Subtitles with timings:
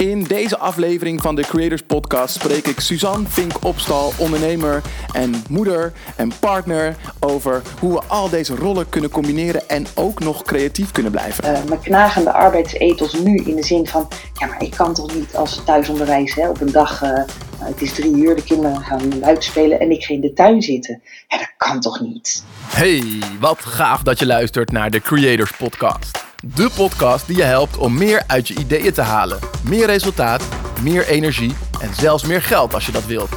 [0.00, 5.92] In deze aflevering van de Creators Podcast spreek ik Suzanne Vink Opstal, ondernemer en moeder
[6.16, 11.12] en partner, over hoe we al deze rollen kunnen combineren en ook nog creatief kunnen
[11.12, 11.44] blijven.
[11.44, 15.34] Uh, mijn knagende arbeidsethos nu in de zin van, ja, maar ik kan toch niet
[15.36, 17.22] als thuisonderwijs hè, op een dag, uh,
[17.58, 21.02] het is drie uur, de kinderen gaan uitspelen en ik ga in de tuin zitten.
[21.28, 22.44] Ja, dat kan toch niet?
[22.62, 23.04] Hey,
[23.40, 26.29] wat gaaf dat je luistert naar de Creators Podcast.
[26.42, 29.38] De podcast die je helpt om meer uit je ideeën te halen.
[29.64, 30.48] Meer resultaat,
[30.82, 33.30] meer energie en zelfs meer geld als je dat wilt.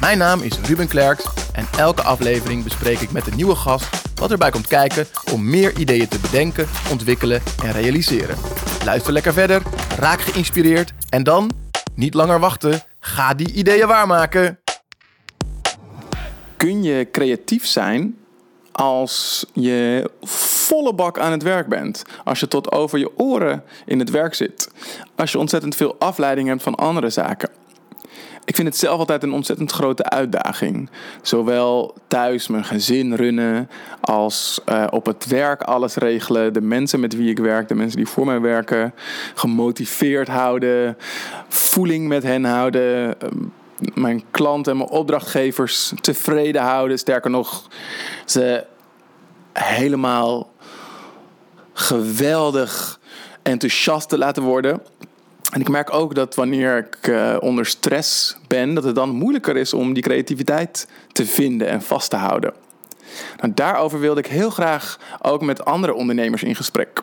[0.00, 4.30] Mijn naam is Ruben Klerks en elke aflevering bespreek ik met een nieuwe gast wat
[4.30, 8.36] erbij komt kijken om meer ideeën te bedenken, ontwikkelen en realiseren.
[8.84, 9.62] Luister lekker verder,
[9.98, 11.50] raak geïnspireerd en dan,
[11.94, 14.58] niet langer wachten, ga die ideeën waarmaken.
[16.56, 18.16] Kun je creatief zijn
[18.72, 20.10] als je
[20.70, 22.02] volle bak aan het werk bent.
[22.24, 24.70] Als je tot over je oren in het werk zit.
[25.16, 27.48] Als je ontzettend veel afleiding hebt van andere zaken.
[28.44, 30.90] Ik vind het zelf altijd een ontzettend grote uitdaging.
[31.22, 36.52] Zowel thuis mijn gezin runnen, als uh, op het werk alles regelen.
[36.52, 38.94] De mensen met wie ik werk, de mensen die voor mij werken,
[39.34, 40.96] gemotiveerd houden,
[41.48, 43.06] voeling met hen houden.
[43.06, 43.28] Uh,
[43.94, 46.98] mijn klanten en mijn opdrachtgevers tevreden houden.
[46.98, 47.68] Sterker nog,
[48.24, 48.64] ze
[49.52, 50.49] helemaal
[51.72, 53.00] geweldig
[53.42, 54.82] enthousiast te laten worden.
[55.52, 59.56] En ik merk ook dat wanneer ik uh, onder stress ben, dat het dan moeilijker
[59.56, 62.52] is om die creativiteit te vinden en vast te houden.
[63.40, 67.00] Nou, daarover wilde ik heel graag ook met andere ondernemers in gesprek.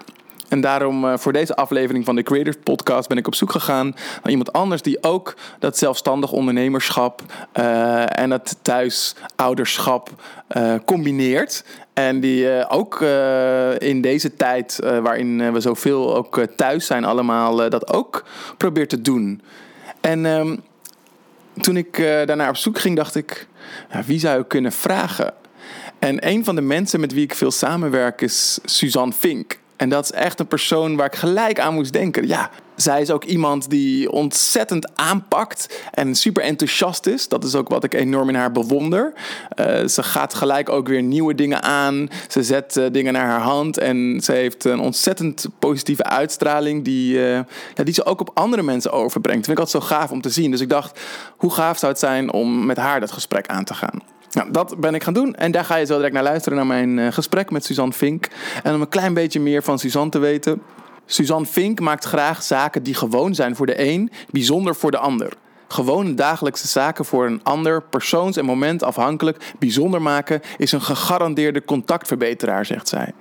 [0.47, 3.95] En daarom uh, voor deze aflevering van de Creators Podcast ben ik op zoek gegaan
[4.23, 7.21] naar iemand anders die ook dat zelfstandig ondernemerschap
[7.59, 10.09] uh, en dat thuisouderschap
[10.57, 11.63] uh, combineert.
[11.93, 13.01] En die ook
[13.77, 18.25] in deze tijd waarin we zoveel ook thuis zijn allemaal, dat ook
[18.57, 19.41] probeert te doen.
[20.01, 20.59] En um,
[21.61, 23.47] toen ik daarnaar op zoek ging, dacht ik,
[24.05, 25.33] wie zou ik kunnen vragen?
[25.99, 29.59] En een van de mensen met wie ik veel samenwerk is Suzanne Fink.
[29.77, 32.27] En dat is echt een persoon waar ik gelijk aan moest denken.
[32.27, 37.27] Ja, zij is ook iemand die ontzettend aanpakt en super enthousiast is.
[37.27, 39.13] Dat is ook wat ik enorm in haar bewonder.
[39.59, 42.09] Uh, ze gaat gelijk ook weer nieuwe dingen aan.
[42.27, 47.13] Ze zet uh, dingen naar haar hand en ze heeft een ontzettend positieve uitstraling die,
[47.13, 47.39] uh,
[47.73, 49.45] ja, die ze ook op andere mensen overbrengt.
[49.45, 50.51] Dat vind ik altijd zo gaaf om te zien.
[50.51, 50.99] Dus ik dacht,
[51.37, 54.16] hoe gaaf zou het zijn om met haar dat gesprek aan te gaan?
[54.37, 55.35] Nou, dat ben ik gaan doen.
[55.35, 58.27] En daar ga je zo direct naar luisteren, naar mijn uh, gesprek met Suzanne Vink.
[58.63, 60.61] En om een klein beetje meer van Suzanne te weten.
[61.05, 65.33] Suzanne Vink maakt graag zaken die gewoon zijn voor de een, bijzonder voor de ander.
[65.67, 72.65] Gewone dagelijkse zaken voor een ander, persoons- en momentafhankelijk, bijzonder maken, is een gegarandeerde contactverbeteraar,
[72.65, 73.13] zegt zij.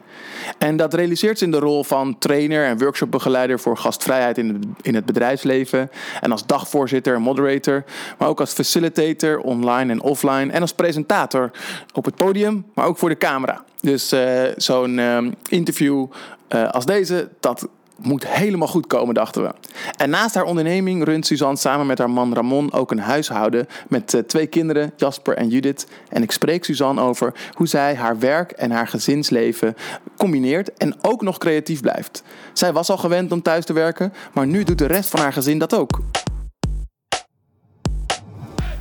[0.59, 4.65] En dat realiseert ze in de rol van trainer en workshopbegeleider voor gastvrijheid in het,
[4.83, 5.91] in het bedrijfsleven.
[6.21, 7.84] En als dagvoorzitter en moderator.
[8.19, 10.53] Maar ook als facilitator online en offline.
[10.53, 11.51] En als presentator
[11.95, 13.65] op het podium, maar ook voor de camera.
[13.81, 15.19] Dus uh, zo'n uh,
[15.49, 16.07] interview
[16.49, 17.69] uh, als deze, dat
[18.03, 19.53] moet helemaal goed komen, dachten we.
[19.97, 24.15] En naast haar onderneming runt Suzanne samen met haar man Ramon ook een huishouden met
[24.15, 25.87] uh, twee kinderen, Jasper en Judith.
[26.09, 29.75] En ik spreek Suzanne over hoe zij haar werk en haar gezinsleven
[30.17, 32.23] combineert en ook nog creatief blijft.
[32.53, 35.33] Zij was al gewend om thuis te werken, maar nu doet de rest van haar
[35.33, 36.01] gezin dat ook.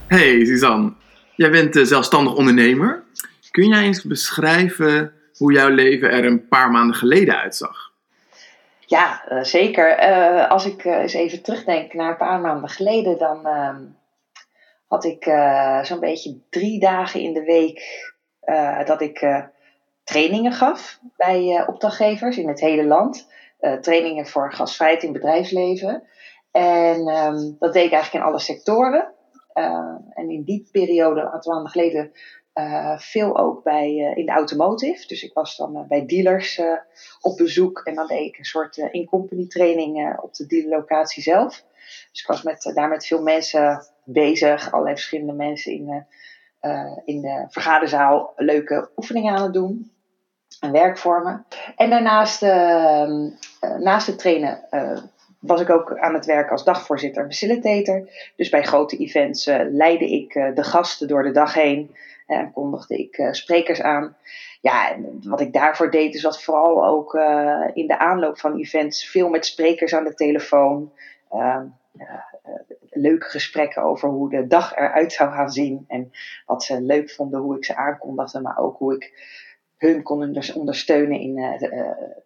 [0.07, 0.93] Hey Suzanne,
[1.35, 3.03] jij bent uh, zelfstandig ondernemer.
[3.51, 7.84] Kun jij eens beschrijven hoe jouw leven er een paar maanden geleden uitzag?
[8.85, 10.09] Ja, uh, zeker.
[10.09, 13.83] Uh, als ik uh, eens even terugdenk naar een paar maanden geleden, dan ehm,
[14.87, 15.23] had ik
[15.81, 18.03] zo'n beetje drie dagen in de week
[18.85, 19.45] dat ik
[20.03, 23.27] trainingen gaf bij opdrachtgevers in het hele land.
[23.81, 26.03] trainingen voor gastvrijheid in bedrijfsleven.
[26.51, 29.13] En um, dat deed ik eigenlijk in alle sectoren.
[30.13, 32.11] en in die periode, een aantal maanden geleden,
[32.55, 35.07] uh, veel ook bij, uh, in de automotive.
[35.07, 36.61] Dus ik was dan uh, bij dealers
[37.21, 41.63] op bezoek en dan deed ik een soort in-company training op de dealerlocatie zelf.
[42.11, 46.05] Dus ik was met, daar met veel mensen bezig, allerlei verschillende mensen in,
[47.05, 49.91] in de vergaderzaal leuke oefeningen aan het doen.
[50.59, 51.45] En werkvormen.
[51.75, 53.29] En daarnaast, ehm,
[53.79, 54.67] naast het trainen,
[55.39, 58.09] was ik ook aan het werk als dagvoorzitter en facilitator.
[58.35, 61.95] Dus bij grote events leidde ik de gasten door de dag heen.
[62.25, 64.17] En kondigde ik uh, sprekers aan.
[64.61, 68.57] Ja, en wat ik daarvoor deed, is wat vooral ook uh, in de aanloop van
[68.57, 70.91] events veel met sprekers aan de telefoon.
[71.31, 71.61] Uh,
[72.89, 75.85] leuke gesprekken over hoe de dag eruit zou gaan zien.
[75.87, 76.11] En
[76.45, 79.33] wat ze leuk vonden, hoe ik ze aankondigde, maar ook hoe ik
[79.77, 81.33] hun kon ondersteunen in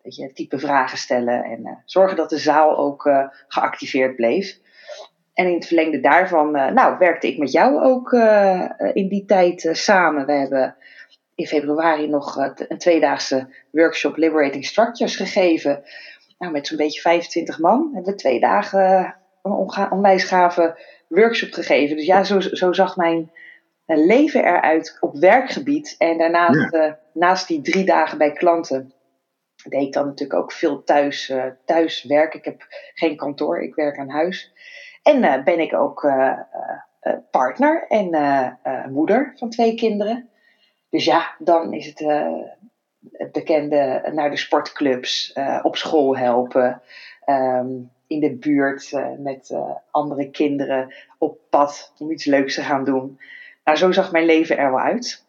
[0.04, 1.44] je, type vragen stellen.
[1.44, 3.10] En zorgen dat de zaal ook
[3.48, 4.60] geactiveerd bleef.
[5.40, 8.12] En in het verlengde daarvan, nou, werkte ik met jou ook
[8.94, 10.26] in die tijd samen.
[10.26, 10.76] We hebben
[11.36, 12.36] in februari nog
[12.68, 15.84] een tweedaagse workshop Liberating Structures gegeven.
[16.38, 21.96] Nou, met zo'n beetje 25 man hebben we twee dagen een onwijs gave workshop gegeven.
[21.96, 23.32] Dus ja, zo, zo zag mijn
[23.86, 25.96] leven eruit op werkgebied.
[25.98, 27.00] En daarnaast, ja.
[27.14, 28.94] naast die drie dagen bij klanten,
[29.70, 32.40] deed ik dan natuurlijk ook veel thuis, uh, thuis werken.
[32.40, 34.54] Ik heb geen kantoor, ik werk aan huis.
[35.10, 36.40] En uh, ben ik ook uh,
[37.32, 38.60] partner en
[38.92, 40.30] moeder van twee kinderen.
[40.90, 42.00] Dus ja, dan is het
[43.12, 46.82] het bekende naar de sportclubs, op school helpen,
[47.26, 49.56] um, in de buurt met
[49.92, 53.20] andere kinderen op pad om iets leuks te gaan doen.
[53.64, 55.26] Nou, zo zag mijn leven er wel uit.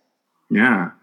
[0.47, 0.94] Ja,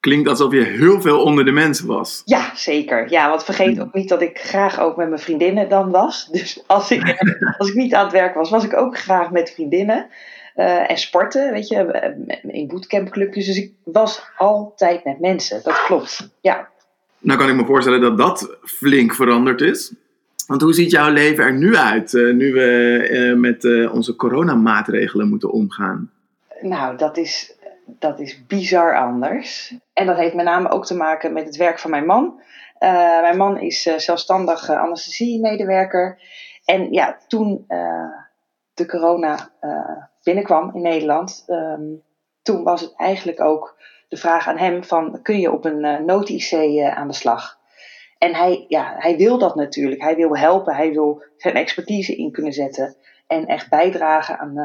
[0.00, 2.22] klinkt alsof je heel veel onder de mensen was.
[2.24, 3.10] Ja, zeker.
[3.10, 6.26] Ja, want vergeet ook niet dat ik graag ook met mijn vriendinnen dan was.
[6.32, 7.16] Dus als ik,
[7.58, 10.06] als ik niet aan het werk was, was ik ook graag met vriendinnen.
[10.56, 13.46] Uh, en sporten, weet je, eh, in bootcampclubjes.
[13.46, 15.60] Dus ik was altijd met mensen.
[15.64, 16.68] Dat klopt, ja.
[17.18, 19.94] Nou kan ik me voorstellen dat dat flink veranderd is.
[20.46, 25.28] Want hoe ziet jouw leven er nu uit, uh, nu we uh, met onze coronamaatregelen
[25.28, 26.10] moeten omgaan?
[26.60, 27.54] Nou, dat is
[27.98, 29.74] dat is bizar anders.
[29.92, 32.40] En dat heeft met name ook te maken met het werk van mijn man.
[32.80, 36.22] Uh, mijn man is uh, zelfstandig uh, anesthesiemedewerker.
[36.64, 37.64] En ja, toen
[38.74, 39.50] de corona
[40.22, 42.02] binnenkwam in Nederland, um,
[42.42, 43.76] toen was het eigenlijk ook
[44.08, 47.58] de vraag aan hem van, kun je op een nood-IC aan de slag?
[48.18, 50.02] En hij, ja, hij wil dat natuurlijk.
[50.02, 52.96] Hij wil helpen, hij wil zijn expertise in kunnen zetten
[53.26, 54.58] en echt bijdragen aan,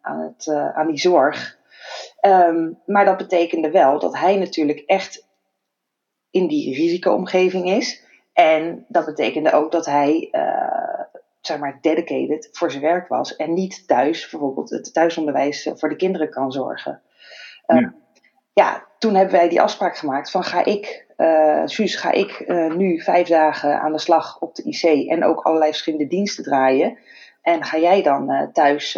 [0.00, 1.57] aan, het, aan die zorg.
[2.20, 5.26] Um, maar dat betekende wel dat hij natuurlijk echt
[6.30, 8.06] in die risicoomgeving is.
[8.32, 13.36] En dat betekende ook dat hij, uh, zeg maar, dedicated voor zijn werk was.
[13.36, 17.02] En niet thuis, bijvoorbeeld het thuisonderwijs voor de kinderen kan zorgen.
[17.66, 17.94] Um, ja.
[18.52, 18.86] ja.
[18.98, 23.02] toen hebben wij die afspraak gemaakt van ga ik, uh, Suus, ga ik uh, nu
[23.02, 26.98] vijf dagen aan de slag op de IC en ook allerlei verschillende diensten draaien.
[27.42, 28.94] En ga jij dan thuis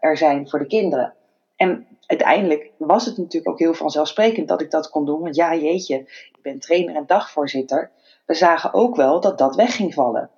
[0.00, 1.15] er zijn voor de kinderen.
[1.56, 5.20] En uiteindelijk was het natuurlijk ook heel vanzelfsprekend dat ik dat kon doen.
[5.20, 7.90] Want ja, jeetje, ik ben trainer en dagvoorzitter.
[8.26, 10.30] We zagen ook wel dat dat weg ging vallen.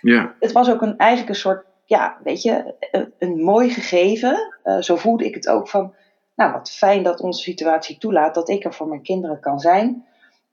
[0.00, 0.34] Ja.
[0.40, 4.58] Het was ook een, eigenlijk een soort, ja, weet je, een, een mooi gegeven.
[4.64, 5.94] Uh, zo voelde ik het ook van,
[6.34, 10.06] nou wat fijn dat onze situatie toelaat dat ik er voor mijn kinderen kan zijn.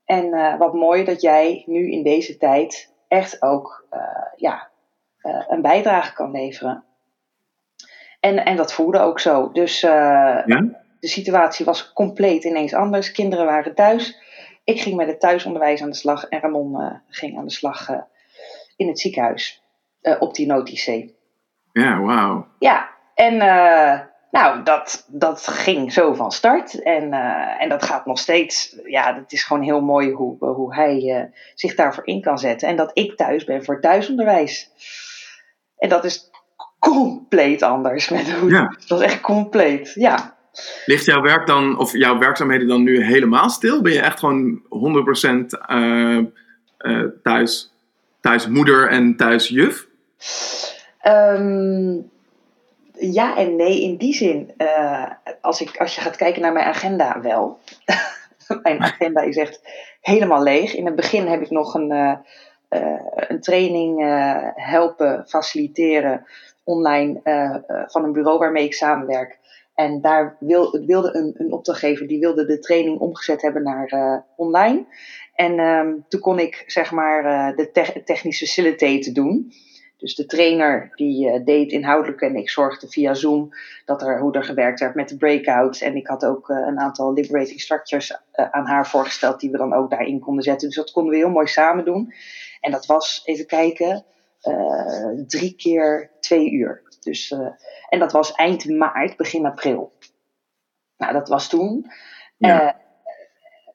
[0.04, 4.00] En uh, wat mooi dat jij nu in deze tijd echt ook, uh,
[4.36, 4.68] ja,
[5.48, 6.84] een bijdrage kan leveren.
[8.26, 9.52] En, en dat voelde ook zo.
[9.52, 9.90] Dus uh,
[10.46, 10.64] ja?
[11.00, 13.12] de situatie was compleet ineens anders.
[13.12, 14.18] Kinderen waren thuis.
[14.64, 16.24] Ik ging met het thuisonderwijs aan de slag.
[16.24, 17.96] En Ramon uh, ging aan de slag uh,
[18.76, 19.62] in het ziekenhuis.
[20.18, 21.10] op die nood-IC.
[21.72, 22.46] Ja, wauw.
[22.58, 23.36] Ja, en
[24.30, 26.82] nou, dat, dat ging zo van start.
[26.82, 27.12] En,
[27.58, 28.76] en dat gaat nog steeds.
[28.84, 32.68] Ja, het is gewoon heel mooi hoe, hoe hij zich daarvoor in kan zetten.
[32.68, 34.70] En dat ik thuis ben voor thuisonderwijs.
[35.78, 36.30] En dat is
[36.90, 38.08] compleet anders.
[38.08, 38.74] Met hoe, ja.
[38.78, 40.34] Dat was echt compleet, ja.
[40.84, 43.82] Ligt jouw werk dan, of jouw werkzaamheden dan nu helemaal stil?
[43.82, 45.28] Ben je echt gewoon 100%
[45.70, 46.18] uh,
[46.78, 47.72] uh, thuis,
[48.20, 49.86] thuis moeder en thuis juf?
[51.06, 52.10] Um,
[52.92, 54.54] ja en nee, in die zin.
[54.58, 55.10] Uh,
[55.40, 57.58] als, ik, als je gaat kijken naar mijn agenda, wel.
[58.62, 59.60] mijn agenda is echt
[60.00, 60.74] helemaal leeg.
[60.74, 62.16] In het begin heb ik nog een, uh,
[63.14, 64.00] een training
[64.54, 66.26] helpen faciliteren
[66.66, 67.56] online uh,
[67.86, 69.38] van een bureau waarmee ik samenwerk.
[69.74, 74.16] En daar wil, wilde een, een opdrachtgever, die wilde de training omgezet hebben naar uh,
[74.36, 74.86] online.
[75.34, 77.22] En um, toen kon ik zeg maar
[77.56, 79.52] de te technische facilitaten doen.
[79.96, 83.48] Dus de trainer die deed inhoudelijk en ik zorgde via Zoom
[83.84, 85.80] dat er, hoe er gewerkt werd met de breakouts.
[85.80, 89.90] En ik had ook een aantal liberating structures aan haar voorgesteld die we dan ook
[89.90, 90.68] daarin konden zetten.
[90.68, 92.12] Dus dat konden we heel mooi samen doen.
[92.60, 94.04] En dat was, even kijken,
[95.26, 96.82] drie keer twee uur.
[97.06, 97.48] Dus, uh,
[97.88, 99.92] en dat was eind maart, begin april.
[100.96, 101.90] Nou, dat was toen.
[102.36, 102.62] Ja.
[102.62, 102.72] Uh,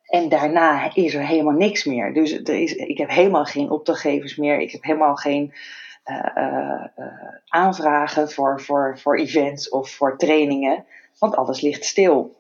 [0.06, 2.14] en daarna is er helemaal niks meer.
[2.14, 4.60] Dus er is, ik heb helemaal geen opdrachtgevers meer.
[4.60, 5.54] Ik heb helemaal geen
[7.48, 10.86] aanvragen voor, voor, voor events of voor trainingen.
[11.20, 12.38] Want alles ligt stil.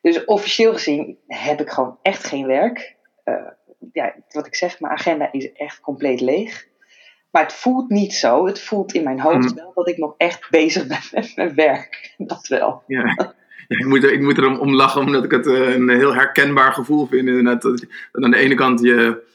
[0.00, 2.96] Dus officieel gezien heb ik gewoon echt geen werk.
[3.92, 6.70] ja, wat ik zeg, mijn agenda is echt compleet leeg.
[7.32, 8.46] Maar het voelt niet zo.
[8.46, 9.54] Het voelt in mijn hoofd mm.
[9.54, 12.14] wel dat ik nog echt bezig ben met mijn werk.
[12.18, 12.82] Dat wel.
[12.86, 13.14] Ja.
[13.16, 13.34] ja
[13.68, 16.72] ik, moet er, ik moet er om lachen, omdat ik het eh, een heel herkenbaar
[16.72, 17.28] gevoel vind.
[17.28, 19.30] Inderdaad, dat, aan de ene kant je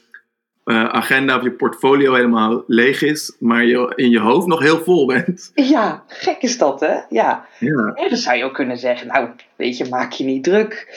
[0.66, 4.80] uh, agenda of je portfolio helemaal leeg is, maar je in je hoofd nog heel
[4.80, 5.52] vol bent.
[5.54, 6.96] Ja, gek is dat, hè?
[7.10, 7.46] Ja.
[7.60, 7.94] ja.
[8.10, 10.88] dan zou je ook kunnen zeggen, nou, weet je, maak je niet druk.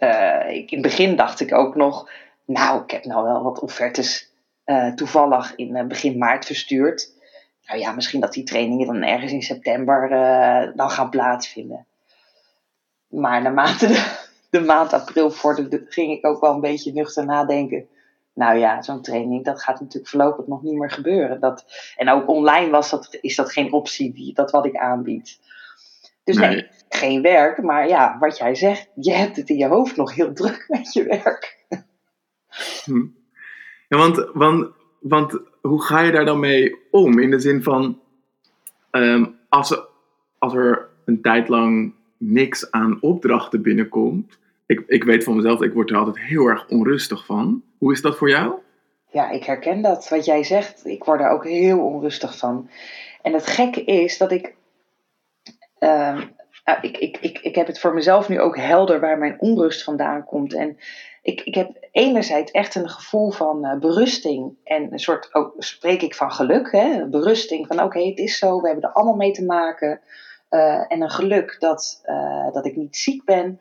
[0.00, 2.10] Uh, ik, in het begin dacht ik ook nog,
[2.44, 4.33] nou, ik heb nou wel wat offertes
[4.66, 7.12] uh, toevallig in begin maart verstuurd.
[7.66, 10.08] Nou ja, misschien dat die trainingen dan ergens in september
[10.76, 11.86] dan gaan plaatsvinden.
[13.08, 14.26] Maar naarmate de,
[14.58, 17.88] de maand april vorderde, ging ik ook wel een beetje nuchter nadenken
[18.34, 21.40] nou ja, zo'n training, dat gaat natuurlijk voorlopig nog niet meer gebeuren.
[21.40, 21.64] Dat,
[21.96, 25.40] en ook online was dat, is dat geen optie, die, dat wat ik aanbied.
[26.24, 26.68] Dus nee.
[26.88, 30.32] geen werk, maar ja, wat jij zegt, je hebt het in je hoofd nog heel
[30.42, 31.66] druk met je werk.
[32.84, 33.06] Hm.
[33.88, 34.68] Ja, want, want,
[35.00, 37.18] want hoe ga je daar dan mee om?
[37.18, 38.00] In de zin van,
[38.90, 39.80] ehm, als,
[40.38, 45.72] als er een tijd lang niks aan opdrachten binnenkomt, ik, ik weet van mezelf, ik
[45.72, 47.62] word er altijd heel erg onrustig van.
[47.78, 48.54] Hoe is dat voor jou?
[49.10, 50.08] Ja, ik herken dat.
[50.08, 52.70] Wat jij zegt, ik word er ook heel onrustig van.
[53.22, 54.54] En het gekke is dat ik.
[55.80, 56.20] Uh,
[56.80, 60.24] ik, ik, ik, ik heb het voor mezelf nu ook helder waar mijn onrust vandaan
[60.24, 60.54] komt.
[60.54, 60.78] En
[61.24, 64.56] ik, ik heb enerzijds echt een gevoel van uh, berusting.
[64.64, 67.06] En een soort, ook spreek ik van geluk, hè?
[67.06, 70.00] berusting van oké, het is zo, we hebben er allemaal mee te maken.
[70.50, 73.60] Uh, en een geluk dat, uh, dat ik niet ziek ben.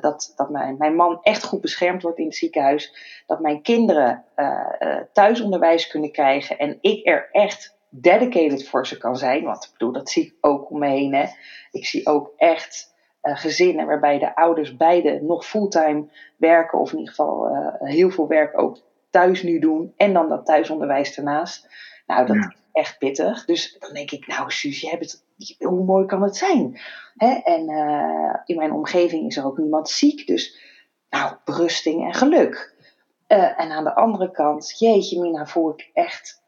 [0.00, 2.94] Dat dat mijn, mijn man echt goed beschermd wordt in het ziekenhuis.
[3.26, 4.24] Dat mijn kinderen
[5.12, 6.58] thuisonderwijs kunnen krijgen.
[6.58, 9.44] En ik er echt dedicated voor ze kan zijn.
[9.44, 11.14] Want ik bedoel, dat zie ik ook om me heen.
[11.14, 11.26] Hè.
[11.70, 12.93] Ik zie ook echt
[13.24, 16.04] gezinnen waarbij de ouders beide nog fulltime
[16.36, 16.78] werken.
[16.78, 18.78] Of in ieder geval heel veel werk ook
[19.10, 19.92] thuis nu doen.
[19.96, 21.68] En dan dat thuisonderwijs ernaast.
[22.06, 23.44] Nou, dat is echt pittig.
[23.44, 26.80] Dus dan denk ik, nou Suus, je hebt het hoe mooi kan het zijn?
[27.16, 27.32] Hè?
[27.32, 30.60] En uh, in mijn omgeving is er ook niemand ziek, dus
[31.10, 32.74] nou, berusting en geluk.
[33.26, 36.42] En aan de andere kant, jeetje Mina, voel ik echt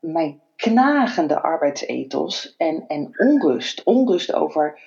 [0.00, 3.82] mijn knagende arbeidsethos en, en onrust.
[3.82, 4.80] Onrust over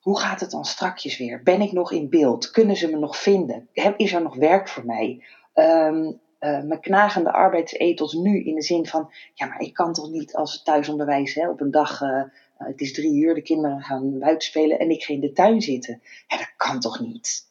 [0.00, 1.42] hoe gaat het dan strakjes weer?
[1.42, 2.50] Ben ik nog in beeld?
[2.50, 3.68] Kunnen ze me nog vinden?
[3.96, 5.24] Is er nog werk voor mij?
[5.54, 10.10] Um, uh, mijn knagende arbeidsethos nu in de zin van, ja, maar ik kan toch
[10.10, 12.22] niet als thuisonderwijs hè, op een dag, uh,
[12.56, 15.60] het is drie uur, de kinderen gaan buiten spelen en ik ga in de tuin
[15.60, 16.00] zitten.
[16.26, 17.46] Ja, dat kan toch niet?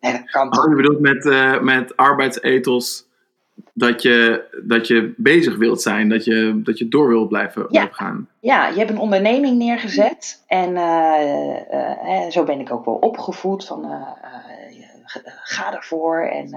[0.00, 1.24] Nee, dat kan oh, toch je bedoelt met,
[1.62, 3.06] met arbeidsethos
[3.72, 7.88] dat je, dat je bezig wilt zijn, dat je, dat je door wilt blijven, ja.
[7.90, 8.28] gaan.
[8.40, 10.76] Ja, je hebt een onderneming neergezet en
[12.28, 14.06] zo ben ik ook wel opgevoed van
[15.42, 16.48] ga ervoor en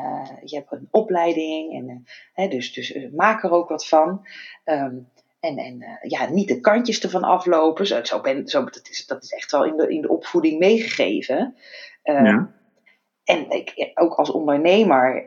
[0.43, 1.73] je hebt een opleiding.
[1.73, 4.27] En, hè, dus dus maak er ook wat van.
[4.65, 5.09] Um,
[5.39, 7.87] en en ja, niet de kantjes ervan aflopen.
[7.87, 10.59] Zo, zo ben, zo, dat, is, dat is echt wel in de, in de opvoeding
[10.59, 11.55] meegegeven.
[12.03, 12.53] ja.
[13.23, 15.25] En ik, ook als ondernemer,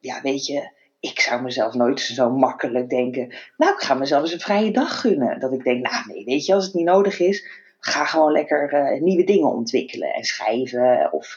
[0.00, 3.34] ja, weet je, ik zou mezelf nooit zo makkelijk denken.
[3.56, 5.40] Nou, ik ga mezelf eens een vrije dag gunnen.
[5.40, 7.48] Dat ik denk, nou nee, weet je, als het niet nodig is,
[7.80, 11.12] ga gewoon lekker nieuwe dingen ontwikkelen en schrijven.
[11.12, 11.36] Of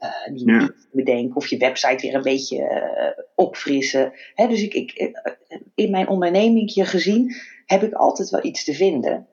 [0.00, 0.70] uh, nieuwe ja.
[0.92, 4.12] bedenken of je website weer een beetje opfrissen.
[4.34, 5.32] Hè, dus ik, ik, eh,
[5.74, 7.34] in mijn ondernemingje gezien
[7.66, 9.26] heb ik altijd wel iets te vinden.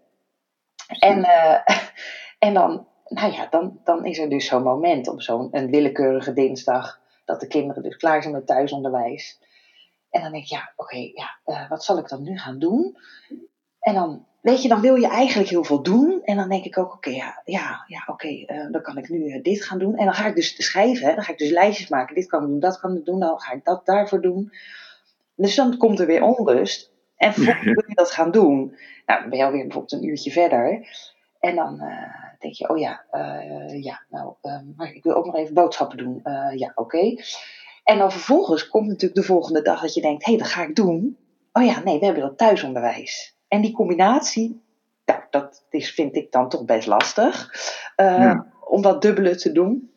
[0.99, 1.57] En, uh,
[2.47, 7.01] en dan, nou ja, dan, dan is er dus zo'n moment op zo'n willekeurige dinsdag
[7.25, 9.39] dat de kinderen dus klaar zijn met thuisonderwijs.
[10.09, 12.97] En dan denk ik, ja, oké, okay, ja, wat zal ik dan nu gaan doen?
[13.85, 16.21] En dan weet je, dan wil je eigenlijk heel veel doen.
[16.23, 19.17] En dan denk ik ook, oké, ja, ja, ja oké, uh, dan kan ik nu
[19.17, 19.95] uh, dit gaan doen.
[19.95, 22.15] En dan ga ik dus schrijven, hè, dan ga ik dus lijstjes maken.
[22.15, 24.51] Dit kan ik doen, dat kan ik doen, dan ga ik dat daarvoor doen.
[25.35, 26.93] Dus dan komt er weer onrust.
[27.15, 28.77] En vervolgens wil je dat gaan doen.
[29.05, 30.87] Nou, dan ben je alweer bijvoorbeeld een uurtje verder.
[31.39, 33.05] En dan uh, denk je, oh ja,
[33.81, 34.33] ja, nou,
[34.75, 36.21] maar ik wil ook nog even boodschappen doen.
[36.55, 37.15] ja, oké.
[37.83, 40.63] En dan vervolgens komt natuurlijk de volgende dag dat je denkt, hé, hey, dat ga
[40.63, 41.17] ik doen.
[41.51, 43.34] Oh ja, nee, we hebben dat thuisonderwijs.
[43.47, 44.61] En die combinatie,
[45.05, 47.51] nou, dat is, vind ik dan toch best lastig.
[47.97, 49.91] Uh, Om dat dubbele te doen.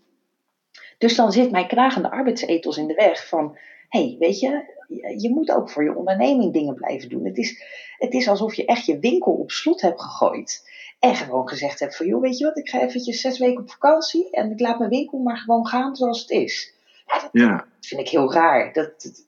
[0.99, 3.59] Dus dan zit mijn knagende arbeidsethos in de weg van...
[3.89, 4.75] hey, weet je,
[5.17, 7.25] je moet ook voor je onderneming dingen blijven doen.
[7.25, 7.63] Het is,
[7.99, 10.71] het is alsof je echt je winkel op slot hebt gegooid.
[10.99, 13.71] En gewoon gezegd hebt van, joh, weet je wat, ik ga eventjes zes weken op
[13.71, 14.31] vakantie...
[14.31, 16.75] en ik laat mijn winkel maar gewoon gaan zoals het is.
[17.07, 17.67] Ja, dat, ja.
[17.81, 18.73] vind ik heel raar.
[18.73, 19.25] Dat,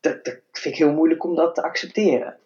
[0.00, 2.36] dat, dat vind ik heel moeilijk om dat te accepteren.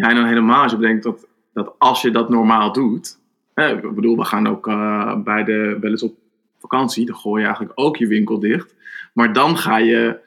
[0.00, 3.18] Ja, en dan helemaal als je bedenkt dat, dat als je dat normaal doet.
[3.54, 6.14] Hè, ik bedoel, we gaan ook uh, bij de, wel eens op
[6.58, 7.06] vakantie.
[7.06, 8.74] Dan gooi je eigenlijk ook je winkel dicht.
[9.12, 10.18] Maar dan ga je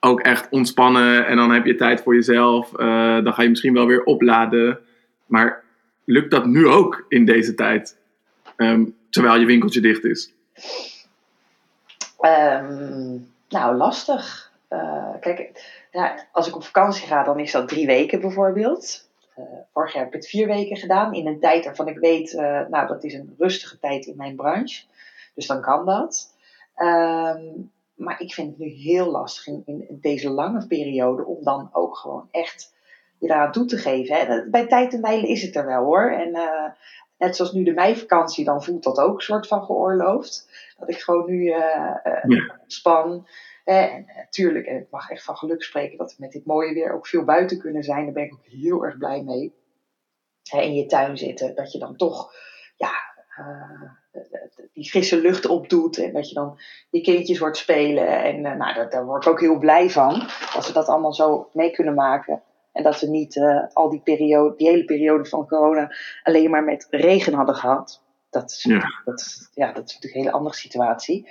[0.00, 1.26] ook echt ontspannen.
[1.26, 2.72] En dan heb je tijd voor jezelf.
[2.72, 4.78] Uh, dan ga je misschien wel weer opladen.
[5.26, 5.62] Maar
[6.04, 7.98] lukt dat nu ook in deze tijd?
[8.56, 10.32] Um, terwijl je winkeltje dicht is?
[12.20, 14.50] Um, nou, lastig.
[15.20, 15.50] kijk,
[15.92, 19.10] ja, als ik op vakantie ga, dan is dat drie weken bijvoorbeeld.
[19.72, 21.14] Vorig jaar heb ik het vier weken gedaan.
[21.14, 22.32] In een tijd waarvan ik weet,
[22.68, 24.84] nou, dat is een rustige tijd in mijn branche.
[25.34, 26.34] Dus dan kan dat.
[26.74, 27.42] Ehm,
[27.94, 31.96] maar ik vind het nu heel lastig in, in, deze lange periode om dan ook
[31.96, 32.74] gewoon echt
[33.18, 34.16] je eraan toe te geven.
[34.16, 34.48] Hè.
[34.50, 36.10] Bij tijd en wijle is het er wel hoor.
[36.10, 36.70] En uh,
[37.18, 40.50] net zoals nu de meivakantie, dan voelt dat ook een soort van geoorloofd.
[40.78, 43.26] Dat ik gewoon nu uh, uh, span.
[43.64, 46.92] En natuurlijk, en ik mag echt van geluk spreken dat we met dit mooie weer
[46.92, 48.04] ook veel buiten kunnen zijn.
[48.04, 49.54] Daar ben ik ook heel erg blij mee.
[50.50, 52.34] in je tuin zitten, dat je dan toch
[52.76, 52.92] ja,
[54.72, 55.98] die frisse lucht opdoet.
[55.98, 56.58] En dat je dan
[56.90, 58.06] je kindjes hoort spelen.
[58.06, 60.28] En nou, daar, daar word ik ook heel blij van.
[60.54, 62.42] Als we dat allemaal zo mee kunnen maken.
[62.72, 66.64] En dat we niet uh, al die, periode, die hele periode van corona alleen maar
[66.64, 68.02] met regen hadden gehad.
[68.30, 69.02] Dat is, ja.
[69.04, 71.28] Dat, ja, dat is natuurlijk een hele andere situatie.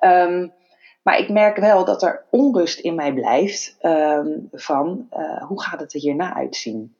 [0.00, 0.52] Um,
[1.02, 5.80] maar ik merk wel dat er onrust in mij blijft um, van uh, hoe gaat
[5.80, 6.96] het er hierna uitzien.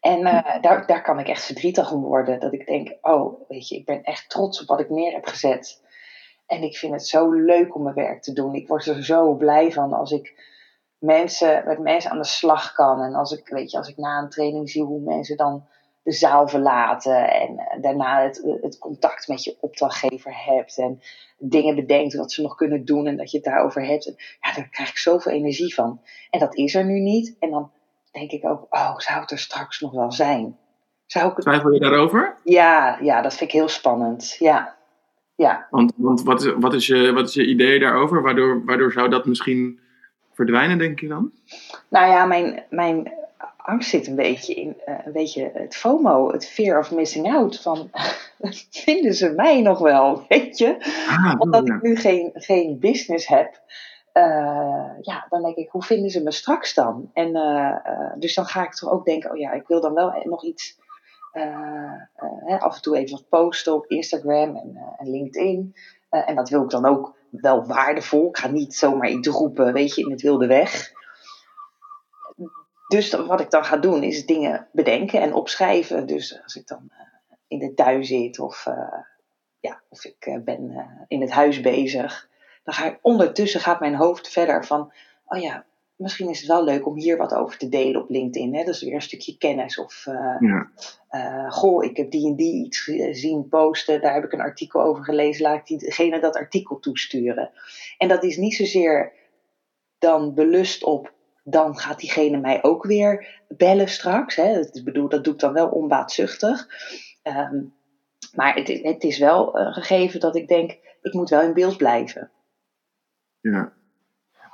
[0.00, 2.40] En uh, daar, daar kan ik echt verdrietig om worden.
[2.40, 5.26] Dat ik denk, oh, weet je, ik ben echt trots op wat ik neer heb
[5.26, 5.82] gezet.
[6.46, 8.54] En ik vind het zo leuk om mijn werk te doen.
[8.54, 10.34] Ik word er zo blij van als ik
[10.98, 13.02] mensen, met mensen aan de slag kan.
[13.02, 15.68] En als ik, weet je, als ik na een training zie hoe mensen dan
[16.10, 21.00] de zaal verlaten en eh, daarna het, het contact met je opdrachtgever hebt en
[21.38, 24.04] dingen bedenkt wat ze nog kunnen doen en dat je het daarover hebt.
[24.40, 26.00] Ja, daar krijg ik zoveel energie van.
[26.30, 27.36] En dat is er nu niet.
[27.38, 27.70] En dan
[28.12, 30.56] denk ik ook, oh, zou het er straks nog wel zijn?
[31.06, 31.44] Zou ik het...
[31.44, 32.36] Twijfel je daarover?
[32.44, 34.36] Ja, ja, dat vind ik heel spannend.
[34.38, 34.76] Ja.
[35.34, 35.66] Ja.
[35.70, 38.22] Want, want wat, is, wat, is je, wat is je idee daarover?
[38.22, 39.80] Waardoor, waardoor zou dat misschien
[40.32, 41.32] verdwijnen, denk je dan?
[41.88, 43.12] Nou ja, mijn, mijn
[43.62, 47.60] angst zit een beetje in uh, een beetje het FOMO, het fear of missing out.
[47.60, 47.90] Van
[48.84, 50.76] vinden ze mij nog wel, weet je?
[51.08, 53.62] Ah, Omdat ik nu geen, geen business heb.
[54.14, 57.10] Uh, ja, dan denk ik, hoe vinden ze me straks dan?
[57.14, 57.76] En uh,
[58.18, 60.78] dus dan ga ik toch ook denken, oh ja, ik wil dan wel nog iets,
[62.58, 65.74] af en toe even wat posten op Instagram en, en LinkedIn.
[66.10, 68.28] en dat wil ik dan ook wel waardevol.
[68.28, 70.92] Ik ga niet zomaar iets roepen, weet je, in het wilde weg.
[72.90, 76.06] Dus wat ik dan ga doen, is dingen bedenken en opschrijven.
[76.06, 76.98] Dus als ik dan uh,
[77.48, 78.98] in de tuin zit of, uh,
[79.60, 82.28] ja, of ik uh, ben in het huis bezig,
[82.64, 84.92] dan ga ik ondertussen gaat mijn hoofd verder van,
[85.26, 85.64] oh ja,
[85.96, 88.54] misschien is het wel leuk om hier wat over te delen op LinkedIn.
[88.54, 88.64] Hè?
[88.64, 89.78] Dat is weer een stukje kennis.
[89.78, 90.04] Of,
[90.40, 90.70] ja.
[91.48, 95.04] goh, ik heb die en die iets zien posten, daar heb ik een artikel over
[95.04, 97.50] gelezen, laat ik diegene dat artikel toesturen.
[97.98, 99.12] En dat is niet zozeer
[99.98, 101.18] dan belust op
[101.50, 104.36] dan gaat diegene mij ook weer bellen straks.
[104.36, 104.54] Hè.
[104.54, 106.66] Dat, bedoel, dat doe ik dan wel onbaatzuchtig.
[107.22, 107.72] Um,
[108.34, 110.70] maar het, is wel een gegeven dat ik denk,
[111.02, 112.30] ik moet wel in beeld blijven.
[113.40, 113.72] Ja.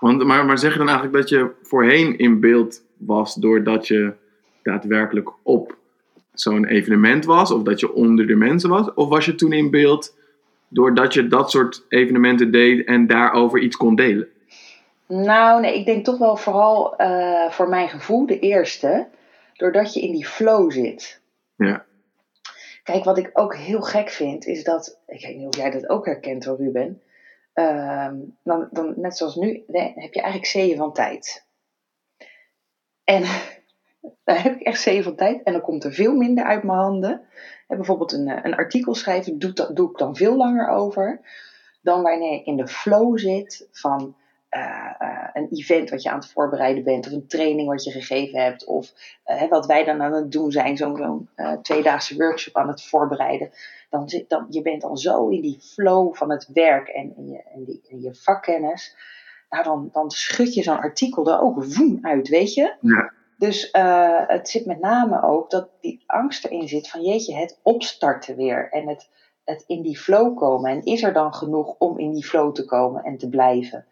[0.00, 4.14] Want, maar, maar zeg je dan eigenlijk dat je voorheen in beeld was doordat je
[4.62, 5.76] daadwerkelijk op
[6.32, 7.50] zo'n evenement was?
[7.50, 8.94] Of dat je onder de mensen was?
[8.94, 10.16] Of was je toen in beeld
[10.68, 14.28] doordat je dat soort evenementen deed en daarover iets kon delen?
[15.08, 19.08] Nou, nee, ik denk toch wel vooral uh, voor mijn gevoel de eerste.
[19.52, 21.20] Doordat je in die flow zit.
[21.56, 21.84] Ja.
[22.82, 25.00] Kijk, wat ik ook heel gek vind, is dat.
[25.06, 27.02] Ik weet niet of jij dat ook herkent hoor, Ruben.
[27.54, 28.10] Uh,
[28.42, 31.46] dan, dan, net zoals nu, heb je eigenlijk zeeën van tijd.
[33.04, 33.22] En
[34.24, 35.42] dan heb ik echt zeeën van tijd.
[35.42, 37.20] En dan komt er veel minder uit mijn handen.
[37.68, 41.20] En bijvoorbeeld een, een artikel schrijven, doe, dat, doe ik dan veel langer over.
[41.80, 44.16] Dan wanneer ik in de flow zit van
[44.56, 47.90] uh, uh, een event wat je aan het voorbereiden bent, of een training wat je
[47.90, 48.92] gegeven hebt, of
[49.26, 51.26] uh, wat wij dan aan het doen zijn, zo'n zo
[51.62, 53.50] tweedaagse workshop aan het voorbereiden.
[53.90, 57.28] Dan zit dan, je bent al zo in die flow van het werk en, en,
[57.28, 58.96] je, en, die, en je vakkennis.
[59.50, 62.74] Nou, dan, dan schud je zo'n artikel er ook woem uit, weet je?
[62.80, 63.12] Ja.
[63.38, 63.68] Dus
[64.26, 68.68] het zit met name ook dat die angst erin zit van jeetje, het opstarten weer
[68.70, 69.08] en het,
[69.44, 70.70] het in die flow komen.
[70.70, 73.86] En is er dan genoeg om in die flow te komen en te blijven?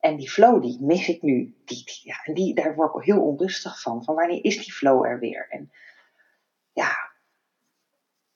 [0.00, 1.54] En die flow, die mis ik nu.
[1.64, 4.04] Die, ja, en die, daar word ik heel onrustig van.
[4.04, 5.46] Van wanneer is die flow er weer?
[5.50, 5.70] En
[6.72, 6.90] ja,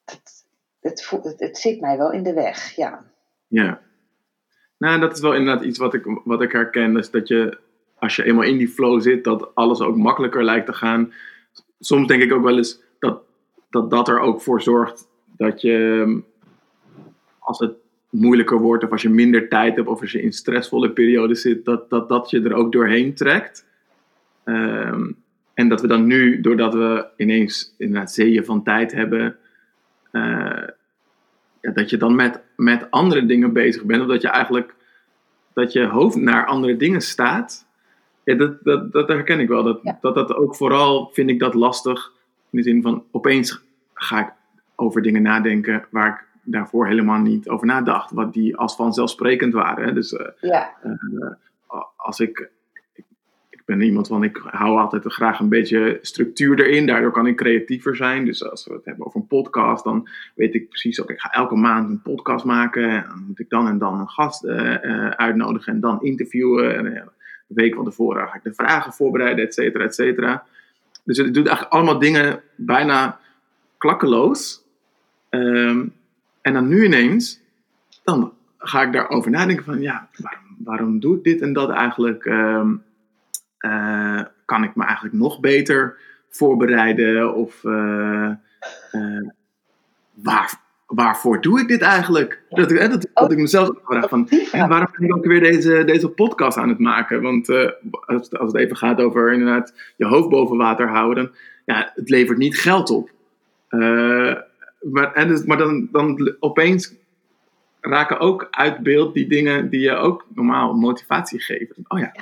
[0.04, 0.46] het,
[0.80, 3.04] het, het, zit mij wel in de weg, ja.
[3.46, 3.80] Ja.
[4.76, 6.96] Nou, dat is wel inderdaad iets wat ik, wat ik herken.
[6.96, 7.58] Is dat je,
[7.98, 11.12] als je eenmaal in die flow zit, dat alles ook makkelijker lijkt te gaan.
[11.80, 13.22] Soms denk ik ook wel eens dat
[13.72, 16.22] dat, dat er ook voor zorgt dat je,
[17.38, 17.74] als het
[18.12, 21.64] moeilijker wordt, of als je minder tijd hebt, of als je in stressvolle periodes zit,
[21.64, 23.66] dat, dat, dat je er ook doorheen trekt.
[24.44, 25.10] Ehm,
[25.54, 29.36] en dat we dan nu, doordat we ineens inderdaad zeeën van tijd hebben,
[30.12, 30.22] uh,
[31.60, 34.74] ja, dat je dan met, met andere dingen bezig bent, of dat je eigenlijk
[35.52, 37.66] dat je hoofd naar andere dingen staat,
[38.24, 39.62] ja, dat, dat, dat herken ik wel.
[39.62, 39.98] Dat, Ja.
[40.00, 42.12] dat dat ook vooral vind ik dat lastig.
[42.50, 43.62] In de zin van opeens
[43.94, 44.32] ga ik
[44.74, 48.10] over dingen nadenken waar ik daarvoor helemaal niet over nadacht.
[48.10, 49.94] Wat die als vanzelfsprekend waren.
[49.94, 52.50] Dus eh, Ja, eh, als ik,
[52.92, 53.04] ik.
[53.64, 56.86] Ben iemand van, ik hou altijd graag een beetje structuur erin.
[56.86, 58.24] Daardoor kan ik creatiever zijn.
[58.24, 61.30] Dus als we het hebben over een podcast, dan weet ik precies, oké, ik ga
[61.30, 62.88] elke maand een podcast maken.
[62.88, 66.76] En dan moet ik dan en dan een gast eh, eh, uitnodigen en dan interviewen.
[66.76, 67.02] En eh,
[67.46, 70.44] de week van tevoren ga ik de vragen voorbereiden, et cetera, et cetera.
[71.04, 73.18] Dus het doet eigenlijk allemaal dingen bijna
[73.78, 74.64] klakkeloos.
[75.28, 75.86] Ehm,
[76.42, 77.40] en dan nu ineens,
[78.04, 82.24] dan ga ik daarover nadenken van, ja, waarom, waarom doe ik dit en dat eigenlijk?
[82.24, 82.74] Ehm,
[83.58, 85.96] eh, kan ik me eigenlijk nog beter
[86.30, 87.34] voorbereiden?
[87.34, 88.30] Of eh,
[88.90, 89.28] eh,
[90.14, 92.42] waar, waarvoor doe ik dit eigenlijk?
[92.48, 96.08] Dat, hè, dat, dat ik mezelf vraag van, waarom ben ik ook weer deze, deze
[96.08, 97.22] podcast aan het maken?
[97.22, 101.32] Want als, het- als het even gaat over inderdaad je hoofd boven water houden,
[101.64, 103.10] ja, het levert niet geld op.
[104.82, 106.94] Maar en dus, maar dan, dan opeens
[107.80, 111.76] raken ook uit beeld die dingen die je ook normaal motivatie geven.
[111.88, 112.14] Oh ja,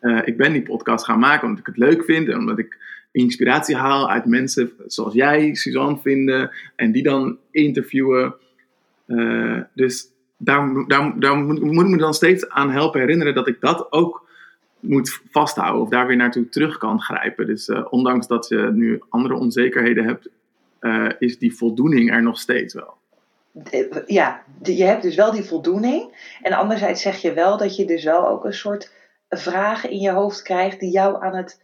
[0.00, 2.78] eh, ik ben die podcast gaan maken omdat ik het leuk vind en omdat ik
[3.12, 8.34] inspiratie haal uit mensen zoals jij, Suzanne, vinden en die dan interviewen.
[9.06, 13.48] Eh, dus daar, daar, daar moet, moet ik me dan steeds aan helpen herinneren dat
[13.48, 14.24] ik dat ook
[14.80, 17.46] moet vasthouden of daar weer naartoe terug kan grijpen.
[17.46, 20.28] Dus eh, ondanks dat je nu andere onzekerheden hebt,
[20.80, 22.94] eh, is die voldoening er nog steeds wel.
[24.06, 26.28] Ja, je hebt dus wel die voldoening.
[26.42, 28.92] En anderzijds zeg je wel dat je dus wel ook een soort
[29.28, 31.62] vragen in je hoofd krijgt die jou aan het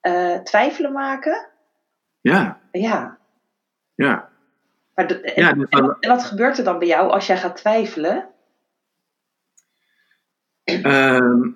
[0.00, 1.48] eh, twijfelen maken.
[2.20, 3.18] Ja, Ja,
[3.94, 4.28] ja.
[4.94, 7.26] maar de- en, Ja, dus en, wat- en wat gebeurt er dan bij jou als
[7.26, 8.28] jij gaat twijfelen?
[10.64, 11.50] Ehm,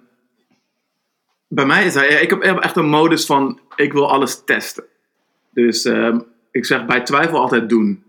[1.49, 4.85] bij mij is dat, ik heb echt een modus van, ik wil alles testen.
[5.51, 6.21] Dus ehm,
[6.55, 8.03] ik zeg bij twijfel altijd doen.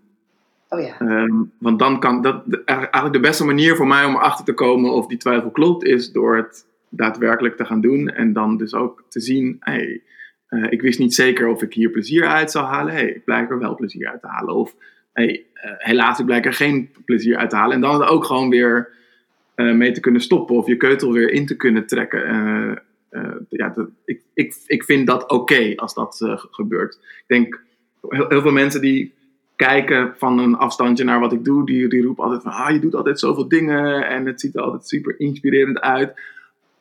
[0.70, 4.46] Oh ja, Ehm, want dan kan dat eigenlijk de beste manier voor mij om erachter
[4.46, 8.10] te komen of die twijfel klopt, is door het daadwerkelijk te gaan doen.
[8.10, 10.02] En dan dus ook te zien, hey,
[10.48, 12.94] eh, ik wist niet zeker of ik hier plezier uit zou halen.
[12.94, 14.56] Hey, ik blijk er wel plezier uit te halen.
[14.56, 14.76] Of
[15.14, 17.76] hey, eh, helaas, ik blijk er geen plezier uit te halen.
[17.76, 18.90] En dan ook gewoon weer
[19.56, 22.24] eh, mee te kunnen stoppen of je keutel weer in te kunnen trekken.
[23.50, 26.94] Ja, dat, ik, ik, ik vind dat oké als dat ge- gebeurt.
[26.96, 27.64] Ik denk,
[28.10, 29.14] heel, veel mensen die
[29.56, 32.80] kijken van een afstandje naar wat ik doe, die, die roepen altijd van, ah, je
[32.80, 36.14] doet altijd zoveel dingen en het ziet er altijd super inspirerend uit.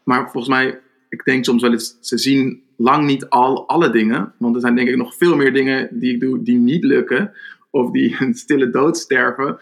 [0.03, 4.33] Maar volgens mij, ik denk soms wel eens, ze zien lang niet al alle dingen.
[4.39, 7.33] Want er zijn denk ik nog veel meer dingen die ik doe die niet lukken.
[7.71, 9.59] Of die een stille dood sterven.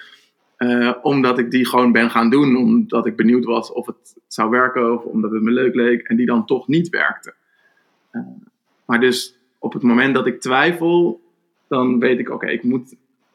[0.57, 2.57] eh, omdat ik die gewoon ben gaan doen.
[2.57, 4.93] Omdat ik benieuwd was of het zou werken.
[4.93, 6.03] Of omdat het me leuk leek.
[6.03, 7.35] En die dan toch niet werkten.
[8.11, 8.23] Eh,
[8.85, 11.21] maar dus op het moment dat ik twijfel.
[11.73, 12.95] Dan weet ik, oké, ik, moet,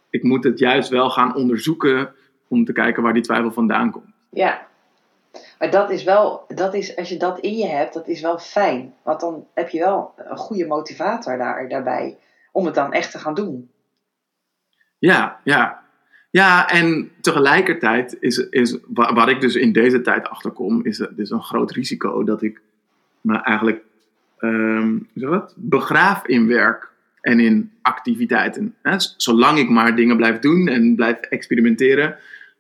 [0.09, 2.13] ik moet het juist wel gaan onderzoeken.
[2.47, 4.13] Om te kijken waar die twijfel vandaan komt.
[4.29, 4.65] ja.
[5.59, 8.37] Maar dat is wel, dat is, als je dat in je hebt, dat is wel
[8.39, 8.93] fijn.
[9.03, 12.17] Want dan heb je wel een goede motivator daar, daarbij
[12.51, 13.69] om het dan echt te gaan doen.
[14.99, 15.83] Ja, ja.
[16.29, 21.07] Ja, en tegelijkertijd is, is wa- waar ik dus in deze tijd achter kom, is
[21.15, 22.61] dus een groot risico dat ik
[23.21, 23.83] me eigenlijk
[24.39, 25.53] ehm, zeg dat?
[25.57, 28.75] begraaf in werk en in activiteiten.
[29.17, 32.17] Zolang ik maar dingen blijf doen en blijf experimenteren,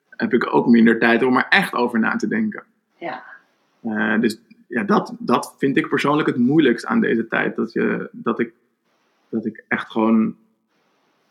[0.09, 2.63] heb ik ook minder tijd om er echt over na te denken.
[2.97, 3.23] Ja.
[3.81, 7.55] Eh, dus ja, dat, dat vind ik persoonlijk het moeilijkst aan deze tijd.
[7.55, 8.53] Dat, je, dat, ik,
[9.29, 10.35] dat ik echt gewoon,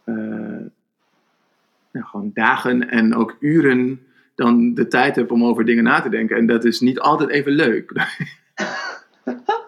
[0.04, 0.64] eh,
[1.90, 4.00] ja, gewoon dagen en ook uren
[4.34, 6.36] dan de tijd heb om over dingen na te denken.
[6.36, 7.92] En dat is niet altijd even leuk.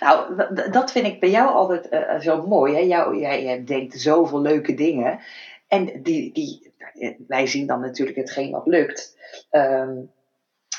[0.00, 2.74] Nou, dat vind ik bij jou altijd eh, zo mooi.
[2.74, 2.80] Hè?
[2.80, 5.18] Jou, jij, denkt zoveel leuke dingen.
[5.68, 6.72] En die, die,
[7.26, 9.16] wij zien dan natuurlijk hetgeen wat lukt.
[9.50, 9.96] Ehm,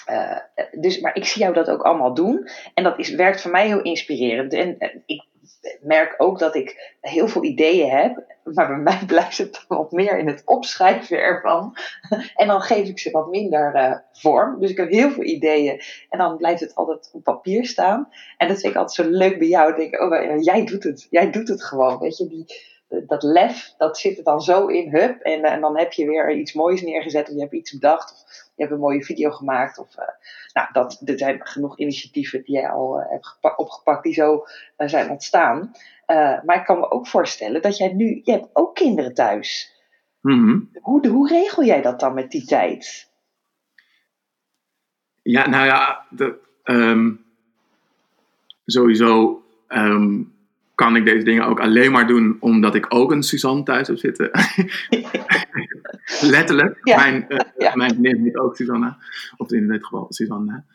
[0.06, 0.38] eh,
[0.72, 2.48] dus, maar ik zie jou dat ook allemaal doen.
[2.74, 4.54] En dat is, werkt voor mij heel inspirerend.
[4.54, 5.24] En eh, ik
[5.82, 8.24] merk ook dat ik heel veel ideeën heb.
[8.54, 11.76] Maar bij mij blijft het wat meer in het opschrijven ervan.
[12.36, 14.60] En dan geef ik ze wat minder eh, vorm.
[14.60, 15.82] Dus ik heb heel veel ideeën.
[16.10, 18.10] En dan blijft het altijd op papier staan.
[18.38, 19.76] En dat vind ik altijd zo leuk bij jou.
[19.76, 21.08] Denk ik, oh, maar jij doet het.
[21.10, 22.00] Jij doet het gewoon.
[22.00, 22.46] Weet je, die,
[23.08, 25.20] dat lef, dat zit er dan zo in, hup.
[25.22, 27.28] En, eh, en dan heb je weer iets moois neergezet.
[27.28, 28.19] Of je hebt iets bedacht.
[28.60, 29.78] Je hebt een mooie video gemaakt.
[29.78, 30.08] Of, eh,
[30.54, 34.04] nou, dat, er zijn genoeg initiatieven die jij al eh, hebt gepa- opgepakt.
[34.04, 34.46] Die zo
[34.76, 35.72] eh, zijn ontstaan.
[36.46, 38.22] Maar ik kan me ook voorstellen dat jij nu...
[38.24, 39.76] Je hebt ook kinderen thuis.
[40.22, 40.60] Mhm.
[40.82, 43.12] Hoe, hoe regel jij dat dan met die tijd?
[45.22, 47.12] Ja, nou ja, de, ehm,
[48.66, 50.22] sowieso ehm,
[50.76, 53.98] kan ik deze dingen ook alleen maar doen omdat ik ook een Suzanne thuis heb
[53.98, 54.32] zitten.
[56.36, 56.80] Letterlijk.
[56.84, 57.26] Mijn,
[57.58, 58.98] uh, mijn vriendin heet ook Susanna.
[59.38, 60.66] Of in dit geval Susanna.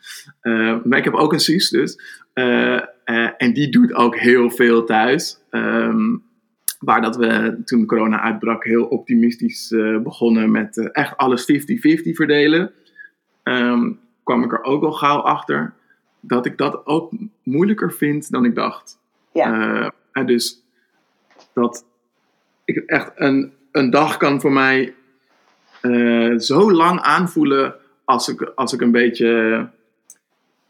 [0.41, 1.99] Uh, maar ik heb ook een Suus dus.
[2.33, 2.81] Uh,
[3.37, 5.39] en die doet ook heel veel thuis.
[5.51, 6.23] Um,
[6.79, 11.55] waar dat we toen corona uitbrak heel optimistisch begonnen met echt alles 50-50
[12.01, 12.71] verdelen.
[13.43, 15.73] Um, kwam ik er ook al gauw achter
[16.19, 17.11] dat ik dat ook
[17.43, 18.99] moeilijker vind dan ik dacht.
[19.31, 19.93] Ja.
[20.25, 20.63] dus
[21.53, 21.85] dat
[22.65, 24.93] ik echt een, een dag kan voor mij
[25.85, 29.67] uh, zo lang aanvoelen als ik, als ik een beetje,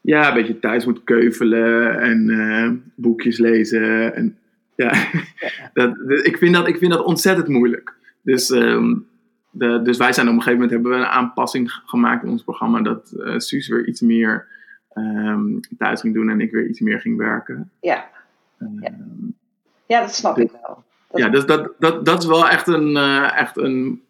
[0.01, 4.15] ja, een beetje thuis moet keuvelen en uh, boekjes lezen.
[4.15, 4.37] En,
[4.75, 4.93] ja,
[5.73, 7.93] dat, ik, vind dat, ik vind dat ontzettend moeilijk.
[8.21, 9.07] Dus, um,
[9.49, 12.43] de, dus wij zijn op een gegeven moment hebben we een aanpassing gemaakt in ons
[12.43, 14.47] programma dat uh, Suus weer iets meer
[14.93, 17.71] um, thuis ging doen en ik weer iets meer ging werken.
[17.81, 18.09] Ja,
[18.79, 18.91] ja.
[19.85, 20.83] ja dat snap ik wel.
[21.09, 22.97] Dat ja, dus dat, dat, dat is wel echt een,
[23.35, 24.04] echt een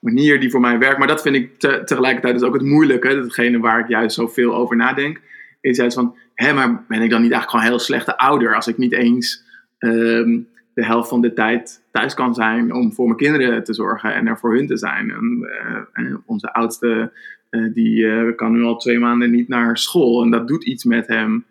[0.00, 0.98] manier die voor mij werkt.
[0.98, 3.14] Maar dat vind ik tegelijkertijd dus ook het moeilijke.
[3.14, 5.20] Datgene waar ik juist zoveel over nadenk.
[5.60, 8.54] Is juist van, hé, maar ben ik dan niet eigenlijk gewoon een heel slechte ouder
[8.54, 9.44] als ik niet eens
[9.78, 14.14] um, de helft van de tijd thuis kan zijn om voor mijn kinderen te zorgen
[14.14, 15.10] en er voor hun te zijn.
[15.10, 15.48] En,
[15.94, 17.12] uh, onze oudste,
[17.50, 20.84] uh, die uh, kan nu al twee maanden niet naar school en dat doet iets
[20.84, 21.44] met hem.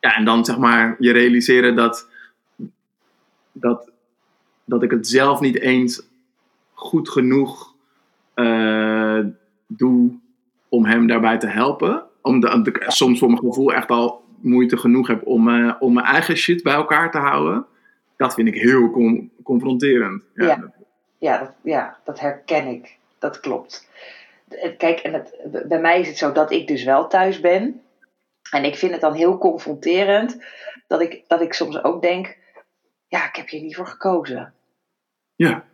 [0.00, 2.08] ja, en dan zeg maar je realiseren dat,
[3.52, 3.90] dat,
[4.64, 6.09] dat ik het zelf niet eens
[6.80, 7.74] goed genoeg
[8.34, 9.18] uh,
[9.66, 10.18] doe
[10.68, 12.04] om hem daarbij te helpen.
[12.22, 16.06] Omdat ik soms voor mijn gevoel echt al moeite genoeg heb om, uh, om mijn
[16.06, 17.66] eigen shit bij elkaar te houden.
[18.16, 18.90] Dat vind ik heel
[19.42, 20.24] confronterend.
[20.34, 20.56] Ja, ja.
[20.56, 20.70] Dat,
[21.18, 22.98] ja, dat, ja, dat herken ik.
[23.18, 23.88] Dat klopt.
[24.78, 25.38] Kijk, en het,
[25.68, 27.80] bij mij is het zo dat ik dus wel thuis ben.
[28.50, 30.44] En ik vind het dan heel confronterend
[30.86, 32.36] dat ik, dat ik soms ook denk:
[33.08, 34.54] ja, ik heb hier niet voor gekozen.
[35.34, 35.64] Ja.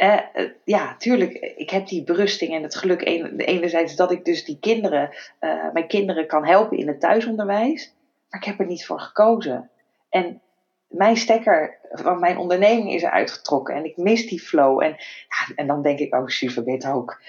[0.00, 3.02] Eh, ja, tuurlijk, ik heb die berusting en het geluk
[3.36, 5.10] enerzijds dat ik dus die kinderen,
[5.40, 7.94] uh, mijn kinderen kan helpen in het thuisonderwijs,
[8.28, 9.70] maar ik heb er niet voor gekozen.
[10.08, 10.42] En
[10.88, 14.82] mijn stekker van mijn onderneming is eruit getrokken en ik mis die flow.
[14.82, 14.90] En,
[15.28, 17.20] ja, en dan denk ik, oh super, weet ook.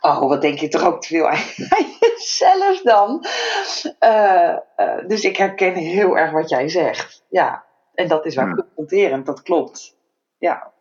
[0.00, 1.44] Oh, wat denk je toch ook te veel aan,
[2.00, 3.24] jezelf dan?
[4.00, 4.56] Uh,
[5.06, 7.24] dus ik herken heel erg wat jij zegt.
[7.28, 9.96] Ja, en dat is wel confronterend, dat klopt.
[10.38, 10.72] Ja.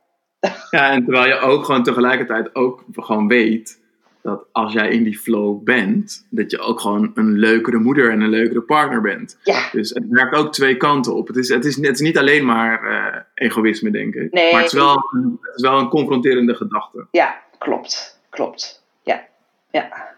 [0.69, 3.81] Ja, en terwijl je ook gewoon tegelijkertijd ook gewoon weet
[4.21, 8.21] dat als jij in die flow bent, dat je ook gewoon een leukere moeder en
[8.21, 9.37] een leukere partner bent.
[9.43, 9.69] Ja.
[9.71, 11.27] Dus het werkt ook twee kanten op.
[11.27, 14.31] Het is, het is, het is niet alleen maar uh, egoïsme, denk ik.
[14.31, 14.51] Nee.
[14.51, 14.93] Maar het is, wel,
[15.41, 17.07] het is wel een confronterende gedachte.
[17.11, 18.19] Ja, klopt.
[18.29, 18.83] Klopt.
[19.01, 19.25] Ja.
[19.71, 20.11] Ja.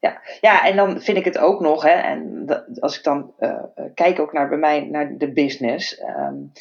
[0.00, 0.20] Ja.
[0.40, 2.46] ja, en dan vind ik het ook nog, hè, en
[2.80, 3.62] als ik dan uh,
[3.94, 6.00] kijk ook naar bij mij, naar de business.
[6.00, 6.52] Um,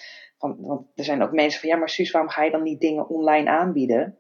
[0.59, 3.09] want er zijn ook mensen van, ja, maar Suus, waarom ga je dan niet dingen
[3.09, 4.17] online aanbieden?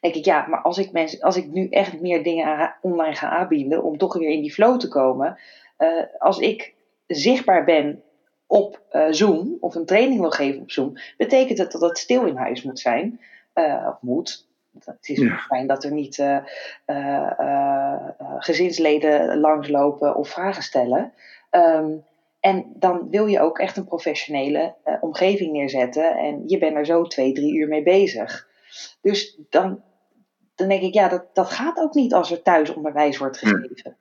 [0.00, 3.28] denk ik, ja, maar als ik, mensen, als ik nu echt meer dingen online ga
[3.28, 5.38] aanbieden, om toch weer in die flow te komen,
[5.78, 6.74] uh, als ik
[7.06, 8.02] zichtbaar ben
[8.46, 12.26] op uh, Zoom, of een training wil geven op Zoom, betekent het dat het stil
[12.26, 13.20] in huis moet zijn,
[13.54, 14.46] uh, of moet.
[14.84, 15.36] Het is ja.
[15.36, 16.24] fijn dat er niet
[18.38, 21.12] gezinsleden langslopen of vragen stellen.
[21.50, 22.04] Um,
[22.44, 26.16] en dan wil je ook echt een professionele uh, omgeving neerzetten.
[26.16, 28.48] En je bent er zo twee, drie uur mee bezig.
[29.00, 29.82] Dus dan,
[30.54, 33.96] dan denk ik, ja, dat, dat gaat ook niet als er thuisonderwijs wordt gegeven.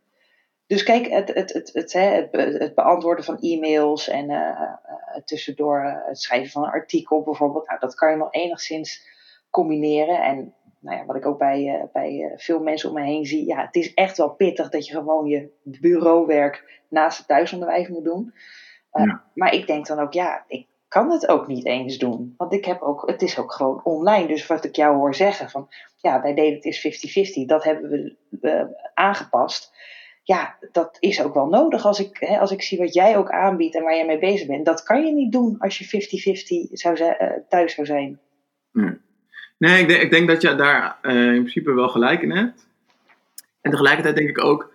[0.68, 6.04] Dus kijk, het, het, het, het, het, het beantwoorden van e-mails en uh, uh, tussendoor
[6.06, 9.08] het schrijven van een artikel bijvoorbeeld, nou, dat kan je nog enigszins
[9.50, 10.22] combineren.
[10.22, 13.46] En nou ja, wat ik ook bij, uh, bij veel mensen om me heen zie,
[13.46, 18.04] ja, het is echt wel pittig dat je gewoon je bureauwerk naast het thuisonderwijs moet
[18.04, 18.34] doen.
[18.94, 19.24] Uh, ja.
[19.34, 22.34] Maar ik denk dan ook, ja, ik kan het ook niet eens doen.
[22.38, 24.28] Want ik heb ook, het is ook gewoon online.
[24.28, 25.68] Dus wat ik jou hoor zeggen van,
[25.98, 29.72] ja, wij deden het is 50-50, dat hebben we uh, aangepast.
[30.24, 33.32] Ja, dat is ook wel nodig als ik, hè, als ik zie wat jij ook
[33.32, 34.66] aanbiedt en waar jij mee bezig bent.
[34.66, 38.20] Dat kan je niet doen als je 50-50 zou uh, thuis zou zijn.
[39.58, 42.68] Nee ik, denk, ik denk dat je daar uh, in principe wel gelijk in hebt.
[43.62, 44.72] En tegelijkertijd denk ik ook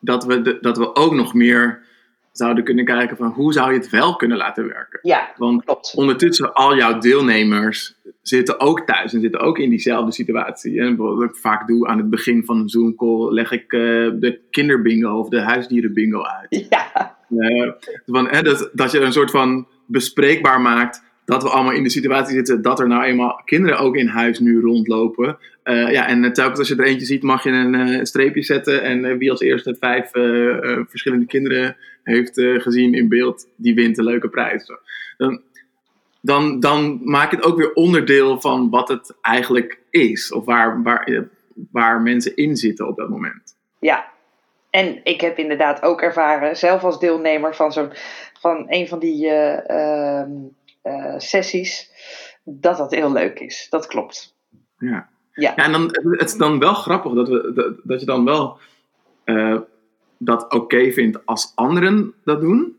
[0.00, 1.84] dat we, de, dat we ook nog meer
[2.32, 4.98] zouden kunnen kijken van hoe zou je het wel kunnen laten werken.
[5.02, 5.94] Ja, Want klopt.
[5.94, 10.80] ondertussen al jouw deelnemers zitten ook thuis en zitten ook in diezelfde situatie.
[10.80, 13.80] En wat ik vaak doe aan het begin van een Zoom call, leg ik uh,
[14.20, 16.66] de kinderbingo of de huisdierenbingo uit.
[16.70, 17.16] Ja.
[17.28, 17.72] Uh,
[18.06, 21.90] van, hè, dat, dat je een soort van bespreekbaar maakt dat we allemaal in de
[21.90, 25.38] situatie zitten dat er nou eenmaal kinderen ook in huis nu rondlopen.
[25.64, 28.82] Uh, ja, en telkens als je er eentje ziet, mag je een streepje zetten.
[28.82, 30.10] En wie als eerste vijf
[30.88, 34.70] verschillende kinderen heeft gezien in beeld, die wint een leuke prijs.
[35.16, 35.40] Dan,
[36.20, 40.32] dan, dan maak het ook weer onderdeel van wat het eigenlijk is.
[40.32, 41.28] Of waar, waar,
[41.70, 43.56] waar mensen in zitten op dat moment.
[43.78, 44.06] Ja,
[44.70, 47.90] en ik heb inderdaad ook ervaren, zelf als deelnemer van, zo'n,
[48.40, 49.30] van een van die
[50.86, 51.90] uh, uh, sessies,
[52.44, 53.66] dat dat heel leuk is.
[53.70, 54.34] Dat klopt.
[54.78, 55.52] Ja, ja.
[55.56, 58.58] ja en dan, het is dan wel grappig dat, we, dat, dat je dan wel
[59.24, 59.58] eh,
[60.18, 62.76] dat oké vindt als anderen dat doen,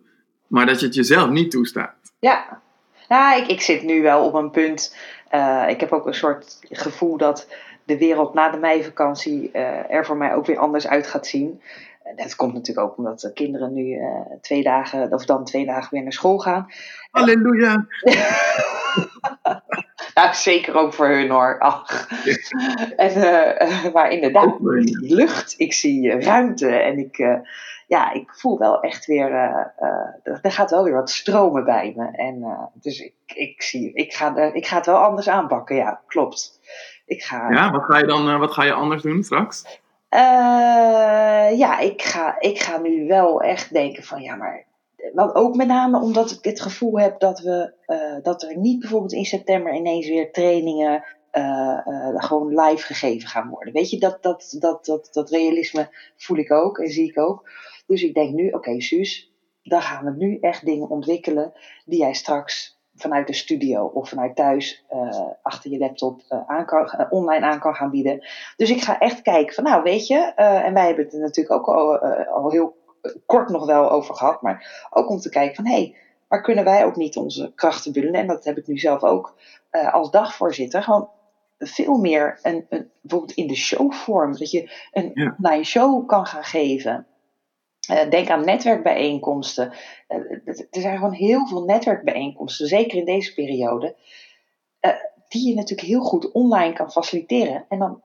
[0.47, 1.95] maar dat je het jezelf niet toestaat.
[2.19, 2.61] Ja,
[3.07, 4.95] nou, ik, ik zit nu wel op een punt.
[5.31, 7.47] Uh, ik heb ook een soort gevoel dat
[7.83, 11.61] de wereld na de meivakantie uh, er voor mij ook weer anders uit gaat zien.
[12.15, 15.89] Dat komt natuurlijk ook omdat de kinderen nu uh, twee dagen, of dan twee dagen
[15.91, 16.67] weer naar school gaan.
[17.11, 17.87] Halleluja!
[20.15, 21.59] nou, zeker ook voor hun hoor.
[21.59, 22.07] Ach.
[22.95, 24.55] En, uh, maar inderdaad,
[25.01, 27.37] lucht, ik zie ruimte en ik, uh,
[27.87, 29.31] ja, ik voel wel echt weer,
[30.41, 32.11] er gaat wel weer wat stromen bij me.
[32.11, 36.59] En dus ik, ik, zie, ik, ga, ik ga het wel anders aanpakken, ja, klopt.
[37.05, 39.81] Ik ga, ja, wat ga je dan wat ga je anders doen straks?
[40.09, 44.65] Uh, ja, ik ga, ik ga nu wel echt denken van ja, maar.
[45.13, 48.79] Want ook met name omdat ik het gevoel heb dat, we, uh, dat er niet
[48.79, 51.79] bijvoorbeeld in september ineens weer trainingen uh,
[52.15, 53.73] gewoon live gegeven gaan worden.
[53.73, 57.49] Weet je, dat, dat, dat, dat, dat realisme voel ik ook en zie ik ook.
[57.87, 59.31] Dus ik denk nu, oké, Suus,
[59.63, 61.53] dan gaan we nu echt dingen ontwikkelen
[61.85, 66.65] die jij straks vanuit de studio of vanuit thuis uh, achter je laptop uh, aan
[66.65, 68.27] kan, uh, online aan kan gaan bieden.
[68.55, 71.55] Dus ik ga echt kijken van nou weet je, en wij hebben het er natuurlijk
[71.55, 72.75] ook al, al heel
[73.25, 75.95] kort nog wel over gehad, maar ook om te kijken van hé, hey,
[76.27, 78.21] maar kunnen wij ook niet onze krachten bundelen?
[78.21, 79.37] En dat heb ik nu zelf ook
[79.91, 80.83] als dagvoorzitter.
[80.83, 81.09] Gewoon
[81.59, 85.35] veel meer een, een, bijvoorbeeld in de showvorm, dat je een ja.
[85.37, 87.05] online show kan gaan geven.
[87.91, 89.73] Uh, denk aan netwerkbijeenkomsten.
[90.09, 93.95] Uh, er zijn gewoon heel veel netwerkbijeenkomsten, zeker in deze periode,
[94.81, 94.91] uh,
[95.27, 97.65] die je natuurlijk heel goed online kan faciliteren.
[97.69, 98.01] En dan,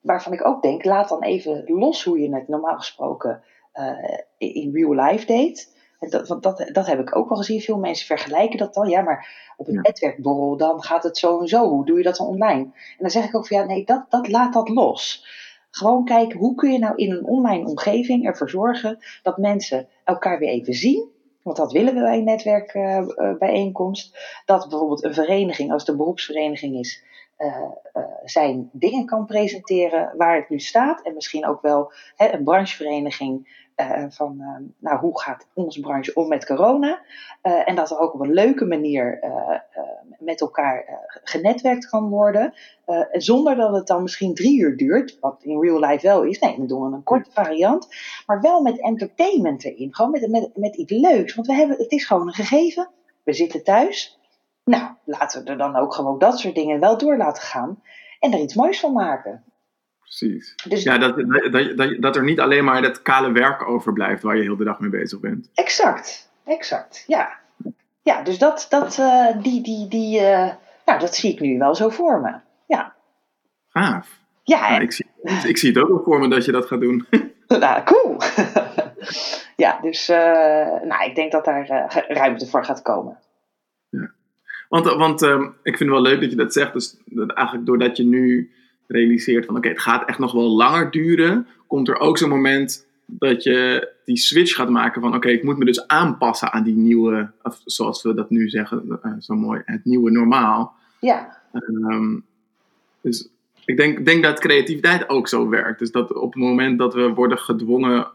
[0.00, 3.42] waarvan ik ook denk, laat dan even los hoe je het normaal gesproken
[4.38, 5.70] in real life deed.
[6.10, 7.60] Dat, want dat, dat heb ik ook wel gezien.
[7.60, 8.88] Veel mensen vergelijken dat dan.
[8.88, 9.80] Ja, maar op een ja.
[9.80, 11.68] netwerkborrel, dan gaat het zo en zo.
[11.68, 12.62] Hoe doe je dat dan online?
[12.62, 15.26] En dan zeg ik ook van ja, nee, dat, dat laat dat los.
[15.72, 20.38] Gewoon kijken hoe kun je nou in een online omgeving ervoor zorgen dat mensen elkaar
[20.38, 21.10] weer even zien.
[21.42, 24.14] Want dat willen we bij een netwerkbijeenkomst.
[24.14, 27.04] Uh, dat bijvoorbeeld een vereniging, als het een beroepsvereniging is,
[27.38, 27.70] uh,
[28.24, 31.02] zijn dingen kan presenteren waar het nu staat.
[31.02, 36.14] En misschien ook wel hè, een branchevereniging uh, van uh, nou, hoe gaat onze branche
[36.14, 37.00] om met corona.
[37.42, 39.20] Uh, en dat er ook op een leuke manier
[40.18, 42.54] met elkaar genetwerkt kan worden.
[43.12, 46.38] zonder dat het dan misschien drie uur duurt, wat in real life wel is.
[46.38, 47.88] Nee, dan doen we een korte variant.
[48.26, 49.94] Maar wel met entertainment erin.
[49.94, 51.34] Gewoon met, met, met iets leuks.
[51.34, 52.88] Want we hebben, het is gewoon een gegeven.
[53.22, 54.18] We zitten thuis.
[54.64, 57.82] Nou, laten we er dan ook gewoon dat soort dingen wel door laten gaan.
[58.20, 59.44] En er iets moois van maken
[60.18, 60.54] precies.
[60.68, 61.16] Dus ja, dat,
[61.52, 64.64] dat, dat, dat er niet alleen maar dat kale werk overblijft waar je heel de
[64.64, 65.50] dag mee bezig bent.
[65.54, 67.40] Exact, exact, ja.
[68.02, 70.50] Ja, dus dat, dat, uh, die, die, die, uh,
[70.84, 72.34] nou, dat zie ik nu wel zo voor me.
[72.66, 72.94] Ja.
[73.68, 74.20] Gaaf.
[74.42, 75.06] Ja, nou, ik, zie,
[75.46, 77.06] ik zie het ook wel voor me dat je dat gaat doen.
[77.46, 78.16] nou, cool.
[79.56, 80.16] ja, dus uh,
[80.82, 81.66] nou, ik denk dat daar
[82.08, 83.18] ruimte voor gaat komen.
[83.88, 84.10] Ja.
[84.68, 86.72] Want, want ehm, ik vind het wel leuk dat je dat zegt.
[86.72, 88.52] Dus dat eigenlijk doordat je nu
[88.86, 92.86] realiseert van oké, het gaat echt nog wel langer duren, komt er ook zo'n moment
[93.06, 96.76] dat je die switch gaat maken van oké, ik moet me dus aanpassen aan die
[96.76, 100.74] nieuwe, of zoals we dat nu zeggen, uh, zo mooi, het nieuwe normaal.
[101.00, 101.36] Ja.
[101.52, 102.24] Um,
[103.00, 103.28] dus
[103.64, 105.78] ik denk, denk dat creativiteit ook zo werkt.
[105.78, 108.06] Dus dat op het moment dat we worden gedwongen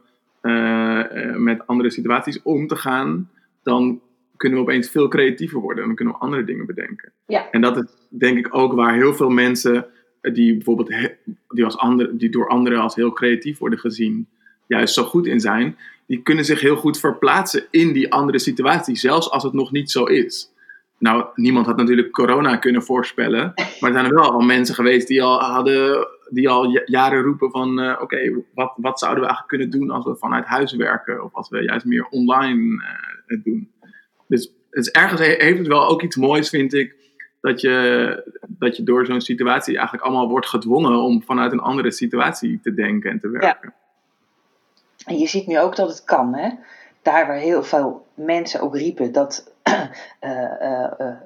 [0.42, 3.30] uh, uh, met andere situaties om te gaan,
[3.64, 4.02] dan
[4.38, 7.12] kunnen we opeens veel creatiever worden en dan kunnen we andere dingen bedenken.
[7.26, 7.50] Ja.
[7.52, 9.86] En dat is denk ik ook waar heel veel mensen
[10.22, 10.92] die bijvoorbeeld
[11.48, 14.28] die, als andere, die door anderen als heel creatief worden gezien,
[14.68, 15.78] juist zo goed in zijn,
[16.08, 19.92] die kunnen zich heel goed verplaatsen in die andere situatie, zelfs als het nog niet
[19.92, 20.52] zo is.
[21.00, 25.08] Nou, niemand had natuurlijk corona kunnen voorspellen, maar er zijn er wel al mensen geweest
[25.08, 29.48] die al hadden, die al jaren roepen van, uh, oké, wat, wat zouden we eigenlijk
[29.48, 32.84] kunnen doen als we vanuit huis werken of als we juist meer online
[33.28, 33.72] uh, doen.
[34.28, 36.96] Dus is ergens heeft het wel ook iets moois, vind ik,
[37.42, 41.92] dat je, dat je door zo'n situatie eigenlijk allemaal wordt gedwongen om vanuit een andere
[41.92, 43.74] situatie te denken en te werken.
[43.76, 43.86] Ja.
[45.06, 46.50] En je ziet nu ook dat het kan, hè?
[47.02, 49.54] Daar waar heel veel mensen ook riepen dat
[50.22, 50.52] uh,
[51.02, 51.22] uh,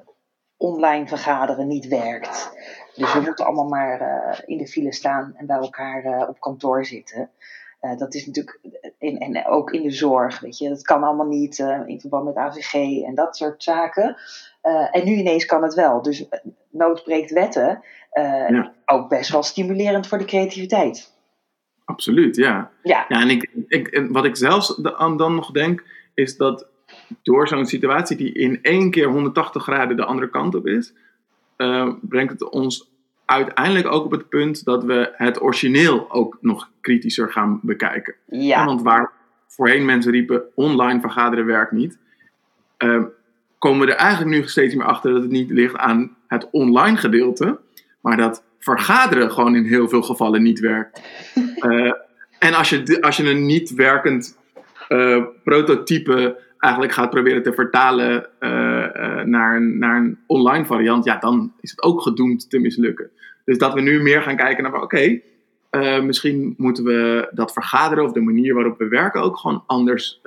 [0.56, 2.52] online vergaderen niet werkt.
[2.94, 6.84] Dus we moeten allemaal maar eh, in de file staan en bij elkaar op kantoor
[6.84, 7.30] zitten.
[7.82, 8.58] Uh, dat is natuurlijk,
[8.98, 12.36] in, en ook in de zorg, weet je, dat kan allemaal niet in verband met
[12.36, 14.16] AVG en dat soort zaken.
[14.90, 16.02] en nu ineens kan het wel.
[16.02, 16.28] Dus
[16.70, 17.82] nood breekt wetten.
[18.48, 18.74] Ja.
[18.86, 21.12] Ook best wel stimulerend voor de creativiteit.
[21.84, 22.70] Absoluut, ja.
[22.82, 26.66] Ja, ja en ik, ik, wat ik zelfs dan, dan nog denk, is dat
[27.22, 30.94] door zo'n situatie die in één keer 180 graden de andere kant op is,
[32.00, 32.91] brengt het ons
[33.32, 38.14] uiteindelijk ook op het punt dat we het origineel ook nog kritischer gaan bekijken.
[38.26, 38.64] Ja.
[38.64, 39.10] want waar
[39.46, 41.98] voorheen mensen riepen online vergaderen werkt niet,
[42.78, 43.02] uh,
[43.58, 46.96] komen we er eigenlijk nu steeds meer achter dat het niet ligt aan het online
[46.96, 47.58] gedeelte,
[48.00, 51.02] maar dat vergaderen gewoon in heel veel gevallen niet werkt.
[51.56, 51.92] Uh,
[52.38, 54.38] en als je, als je een niet werkend
[54.88, 58.71] uh, prototype eigenlijk gaat proberen te vertalen uh,
[59.24, 63.10] naar, een, naar een online variant, ja, dan is het ook gedoemd te mislukken.
[63.44, 64.84] Dus dat we nu meer gaan kijken naar, oké,
[65.70, 70.20] okay, misschien moeten we dat vergaderen of de manier waarop we werken ook gewoon anders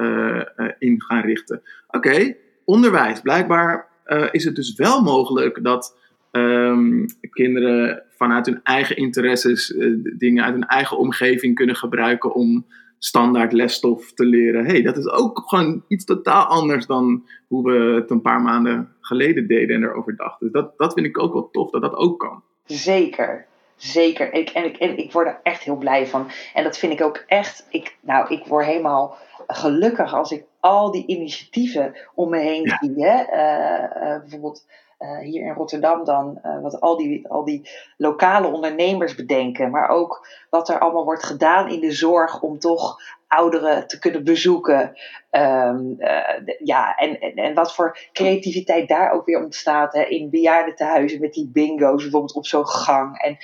[0.79, 1.61] in gaan richten.
[1.87, 2.35] Oké,
[2.65, 3.21] onderwijs.
[3.21, 3.87] Blijkbaar
[4.31, 5.97] is het dus wel mogelijk dat
[6.31, 9.75] um, kinderen vanuit hun eigen interesses
[10.17, 12.65] dingen uit hun eigen omgeving kunnen gebruiken om
[12.99, 14.65] standaard lesstof te leren.
[14.65, 18.95] hey, dat is ook gewoon iets totaal anders dan hoe we het een paar maanden
[19.01, 20.51] geleden deden en erover dachten.
[20.51, 22.43] Dus dat, dat vind ik ook wel tof, dat dat ook kan.
[22.65, 23.45] Zeker.
[23.75, 24.33] Zeker.
[24.33, 26.27] Ik, en, ik, en ik word er echt heel blij van.
[26.53, 27.67] En dat vind ik ook echt.
[27.69, 29.17] Ik, nou, ik word helemaal
[29.47, 33.05] gelukkig als ik al die initiatieven om me heen zie.
[33.05, 33.23] Hè?
[33.33, 34.65] Uh, uh, bijvoorbeeld
[35.05, 39.89] uh, hier in Rotterdam dan, uh, wat al die, al die lokale ondernemers bedenken, maar
[39.89, 44.93] ook wat er allemaal wordt gedaan in de zorg om toch ouderen te kunnen bezoeken.
[45.31, 50.29] Um, uh, ja, en, en, en, wat voor creativiteit daar ook weer ontstaat hè, in
[50.29, 53.21] bejaardentehuizen met die bingo's bijvoorbeeld op zo'n gang.
[53.21, 53.37] En,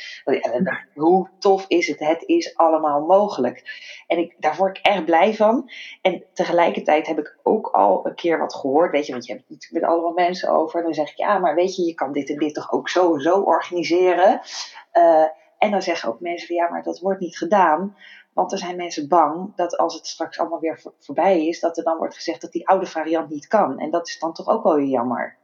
[0.93, 1.99] hoe tof is het?
[1.99, 3.63] Het is allemaal mogelijk.
[4.07, 5.69] En ik, daar word ik echt blij van.
[6.01, 9.45] En tegelijkertijd heb ik ook al een keer wat gehoord, weet je, want je hebt
[9.47, 10.79] het met allemaal mensen over.
[10.79, 12.89] En dan zeg ik, ja, maar weet je, je kan dit en dit toch ook
[12.89, 14.41] zo zo organiseren.
[14.93, 15.25] Uh,
[15.57, 17.95] en dan zeggen ook mensen ja, maar dat wordt niet gedaan.
[18.33, 21.83] Want er zijn mensen bang dat als het straks allemaal weer voorbij is, dat er
[21.83, 23.79] dan wordt gezegd dat die oude variant niet kan.
[23.79, 25.37] En dat is dan toch ook wel weer jammer.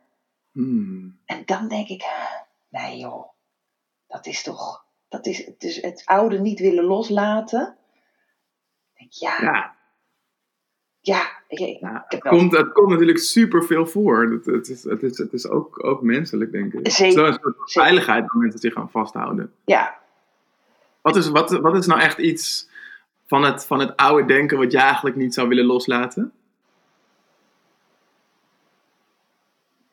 [0.52, 1.20] Hmm.
[1.26, 2.06] En dan denk ik,
[2.70, 3.30] nee joh,
[4.08, 7.78] dat is toch, dat is dus het oude niet willen loslaten.
[8.94, 9.76] Denk, ja, ja.
[11.00, 14.32] Ja, ik, het, komt, het komt natuurlijk super veel voor.
[14.32, 16.92] Het, het, is, het, is, het is ook, ook menselijk, denk ik.
[16.92, 17.26] Zeker.
[17.26, 19.54] Het is een soort veiligheid waar mensen zich gaan vasthouden.
[19.66, 19.98] Ja.
[21.02, 22.70] Wat is, wat, wat is nou echt iets
[23.28, 26.32] van het, van het oude denken wat je eigenlijk niet zou willen loslaten?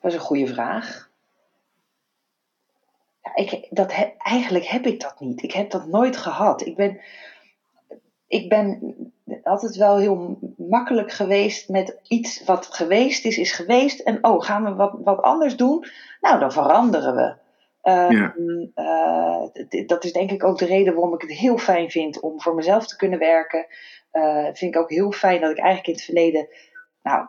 [0.01, 1.09] Dat is een goede vraag.
[3.23, 5.43] Ja, ik, dat eigenlijk heb ik dat niet.
[5.43, 6.65] Ik heb dat nooit gehad.
[6.65, 6.99] Ik ben,
[8.27, 8.95] ik ben
[9.43, 13.99] altijd wel heel makkelijk geweest met iets wat geweest is, is geweest.
[13.99, 15.85] En oh, gaan we wat, wat anders doen?
[16.21, 17.44] Nou, dan veranderen we.
[17.85, 18.29] Ehm,
[18.73, 19.43] eh,
[19.85, 22.55] dat is denk ik ook de reden waarom ik het heel fijn vind om voor
[22.55, 23.65] mezelf te kunnen werken.
[24.13, 26.47] Uh, vind ik ook heel fijn dat ik eigenlijk in het verleden.
[27.03, 27.27] Nou,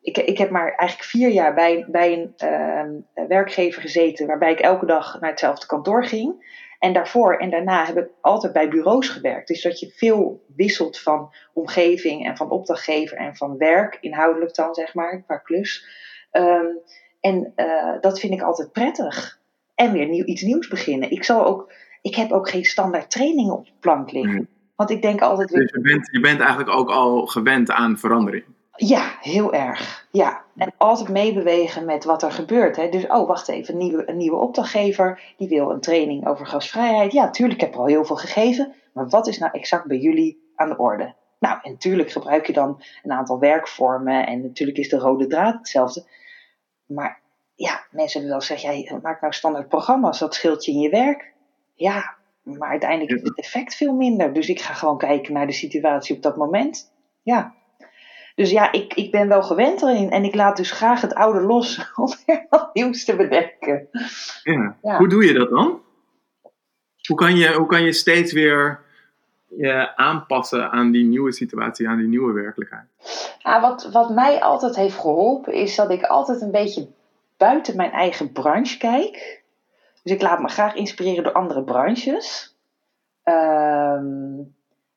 [0.00, 4.60] ik, ik heb maar eigenlijk vier jaar bij, bij een ehm, werkgever gezeten waarbij ik
[4.60, 6.56] elke dag naar hetzelfde kantoor ging.
[6.78, 9.48] En daarvoor en daarna heb ik altijd bij bureaus gewerkt.
[9.48, 14.74] Dus dat je veel wisselt van omgeving en van opdrachtgever en van werk, inhoudelijk dan
[14.74, 15.86] zeg maar, qua klus.
[16.32, 16.78] Um,
[17.20, 19.37] en uh, dat vind ik altijd prettig
[19.78, 21.10] en weer nieuw, iets nieuws beginnen.
[21.10, 21.72] Ik, zal ook,
[22.02, 24.48] ik heb ook geen standaard trainingen op de plank liggen.
[24.76, 25.48] Want ik denk altijd.
[25.48, 28.44] Dus je bent, je bent eigenlijk ook al gewend aan verandering.
[28.76, 30.08] Ja, heel erg.
[30.10, 30.42] Ja.
[30.56, 32.76] En altijd meebewegen met wat er gebeurt.
[32.76, 32.88] Hè.
[32.88, 37.12] Dus, oh, wacht even, een nieuwe, een nieuwe opdrachtgever die wil een training over gasvrijheid.
[37.12, 38.74] Ja, tuurlijk, ik heb er al heel veel gegeven.
[38.92, 41.14] Maar wat is nou exact bij jullie aan de orde?
[41.38, 44.26] Nou, en natuurlijk gebruik je dan een aantal werkvormen.
[44.26, 46.06] En natuurlijk is de rode draad hetzelfde.
[46.86, 47.20] Maar
[47.58, 50.90] ja, mensen hebben wel gezegd, ja, maak nou standaard programma's, dat scheelt je in je
[50.90, 51.32] werk.
[51.74, 54.32] Ja, maar uiteindelijk is het effect veel minder.
[54.32, 56.92] Dus ik ga gewoon kijken naar de situatie op dat moment.
[57.22, 57.54] Ja.
[58.34, 60.10] Dus ja, ik, ik ben wel gewend erin.
[60.10, 63.88] En ik laat dus graag het oude los om weer wat nieuws te bedenken.
[64.82, 64.96] Ja.
[64.98, 65.80] Hoe doe je dat dan?
[67.06, 68.80] Hoe kan je, hoe kan je steeds weer
[69.48, 72.86] je aanpassen aan die nieuwe situatie, aan die nieuwe werkelijkheid?
[73.38, 76.96] Ja, wat, wat mij altijd heeft geholpen, is dat ik altijd een beetje
[77.38, 79.42] buiten mijn eigen branche kijk.
[80.02, 82.56] Dus ik laat me graag inspireren door andere branches.
[83.22, 84.40] Ehm,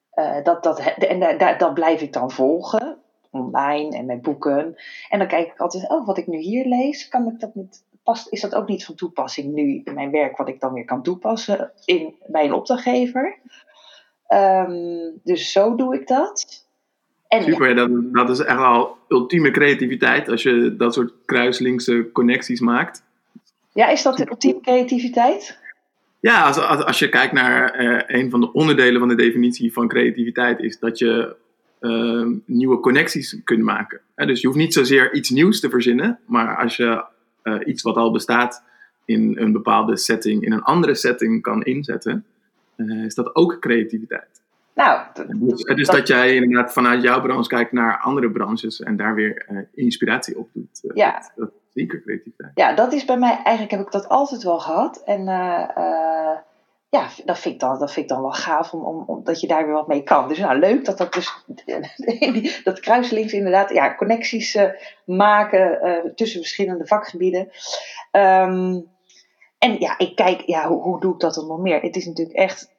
[0.09, 2.97] eh, dat, dat, en dat, dat blijf ik dan volgen,
[3.29, 4.75] online en met boeken.
[5.09, 7.83] En dan kijk ik altijd, oh, wat ik nu hier lees, kan ik dat niet,
[8.03, 10.85] past, is dat ook niet van toepassing nu in mijn werk, wat ik dan weer
[10.85, 13.39] kan toepassen in, bij een opdrachtgever.
[14.27, 16.60] Ehm, dus zo doe ik dat.
[17.31, 17.73] En Super, ja.
[17.75, 23.03] dat, dat is echt al ultieme creativiteit als je dat soort kruislinkse connecties maakt.
[23.73, 25.59] Ja, is dat de ultieme creativiteit?
[26.19, 29.73] Ja, als, als, als je kijkt naar uh, een van de onderdelen van de definitie
[29.73, 31.35] van creativiteit, is dat je
[31.81, 34.01] uh, nieuwe connecties kunt maken.
[34.15, 37.03] dus je hoeft niet zozeer iets nieuws te verzinnen, maar als je
[37.43, 38.63] uh, iets wat al bestaat
[39.05, 42.25] in een bepaalde setting, in een andere setting kan inzetten,
[43.05, 44.40] is dat ook creativiteit.
[44.75, 48.97] Nou, dus, dus dat, dat, jij inderdaad vanuit jouw branche kijkt naar andere branches en
[48.97, 50.79] daar weer inspiratie op doet.
[50.93, 51.31] ja.
[51.35, 52.51] Dat, zeker creativiteit.
[52.55, 55.01] Ja, dat is bij mij, eigenlijk heb ik dat altijd wel gehad.
[55.05, 56.37] En uh, uh,
[56.89, 59.39] ja, dat vind, ik dan, dat vind ik dan wel gaaf, om, om, om, dat
[59.41, 60.27] je daar weer wat mee kan.
[60.27, 61.43] Dus nou, leuk dat dat dus,
[62.63, 64.57] dat kruislinks inderdaad, ja, connecties
[65.05, 65.79] maken
[66.15, 67.49] tussen verschillende vakgebieden.
[68.11, 68.89] Um,
[69.57, 71.81] en ja, ik kijk, ja, hoe, hoe doe ik dat dan nog meer?
[71.81, 72.71] Het is natuurlijk echt,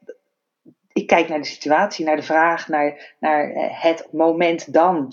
[1.03, 5.13] ik kijk naar de situatie, naar de vraag, naar, naar het moment dan.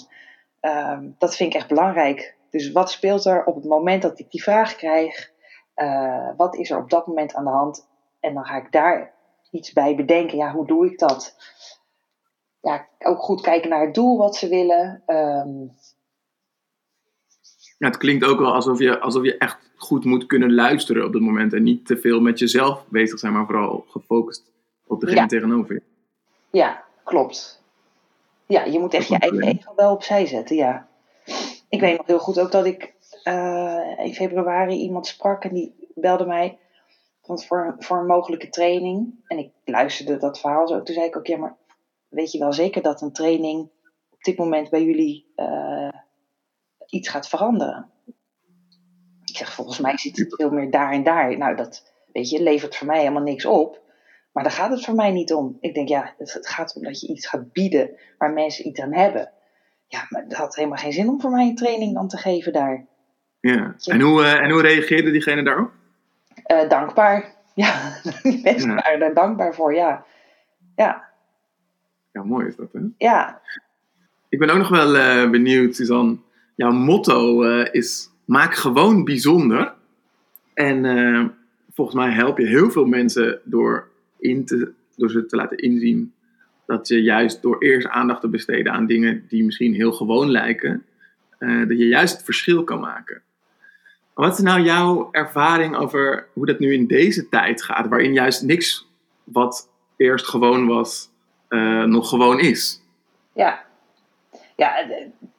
[0.61, 2.35] Um, dat vind ik echt belangrijk.
[2.49, 5.31] Dus wat speelt er op het moment dat ik die vraag krijg?
[5.75, 7.87] Uh, wat is er op dat moment aan de hand?
[8.19, 9.13] En dan ga ik daar
[9.51, 10.37] iets bij bedenken.
[10.37, 11.35] Ja, hoe doe ik dat?
[12.61, 15.03] Ja, ook goed kijken naar het doel wat ze willen.
[17.77, 21.13] Ja, het klinkt ook wel alsof je, alsof je echt goed moet kunnen luisteren op
[21.13, 21.53] dat moment.
[21.53, 24.51] En niet te veel met jezelf bezig zijn, maar vooral gefocust
[24.89, 25.25] op degene ja.
[25.27, 25.81] tegenover je.
[26.49, 27.63] Ja, klopt.
[28.45, 30.87] Ja, je moet echt je eigen ego wel opzij zetten, ja
[31.69, 35.75] ik weet nog heel goed ook dat ik uh, in februari iemand sprak en die
[35.95, 36.57] belde mij
[37.21, 39.23] voor, voor een mogelijke training.
[39.27, 40.83] En ik luisterde dat verhaal zo.
[40.83, 41.55] Toen zei ik ook, ja, maar
[42.07, 43.69] weet je wel zeker dat een training
[44.09, 45.89] op dit moment bij jullie uh,
[46.85, 47.89] iets gaat veranderen?
[49.25, 51.37] Ik zeg, volgens mij zit het veel meer daar en daar.
[51.37, 53.81] Nou, dat weet je, levert voor mij helemaal niks op.
[54.31, 55.57] Maar daar gaat het voor mij niet om.
[55.59, 58.93] Ik denk, ja, het gaat om dat je iets gaat bieden waar mensen iets aan
[58.93, 59.31] hebben
[59.89, 62.53] ja, maar het had helemaal geen zin om voor mij een training dan te geven
[62.53, 62.85] daar.
[63.39, 65.71] Ja, en hoe, uh, en hoe reageerde diegene daarop?
[66.51, 67.35] Uh, dankbaar.
[67.55, 67.99] Ja,
[68.43, 68.75] mensen ja.
[68.75, 70.05] waren daar dankbaar voor, ja.
[70.75, 71.07] Ja.
[72.11, 72.79] Ja, mooi is dat, hè?
[72.97, 73.41] Ja.
[74.29, 76.17] Ik ben ook nog wel uh, benieuwd, Suzanne.
[76.55, 79.73] Jouw motto is maak gewoon bijzonder.
[80.53, 81.35] En
[81.73, 83.87] volgens mij help je heel veel mensen door,
[84.19, 84.45] in
[84.95, 86.13] door ze te laten inzien
[86.65, 90.85] dat je juist door eerst aandacht te besteden aan dingen die misschien heel gewoon lijken,
[91.39, 93.21] uh, dat je juist het verschil kan maken.
[94.13, 98.43] Wat is nou jouw ervaring over hoe dat nu in deze tijd gaat, waarin juist
[98.43, 98.87] niks
[99.23, 101.09] wat eerst gewoon was,
[101.49, 102.81] uh, nog gewoon is?
[103.33, 103.65] Ja,
[104.59, 104.85] ja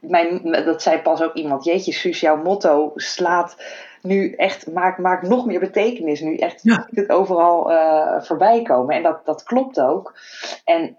[0.00, 1.64] mijn, dat zei pas ook iemand.
[1.64, 3.56] Jeetje, Suus, jouw motto slaat
[4.02, 6.20] nu echt, maakt, maakt nog meer betekenis.
[6.20, 6.88] Nu echt ja.
[6.90, 8.96] het overal uh, voorbij komen.
[8.96, 10.18] En dat, dat klopt ook.
[10.64, 10.96] En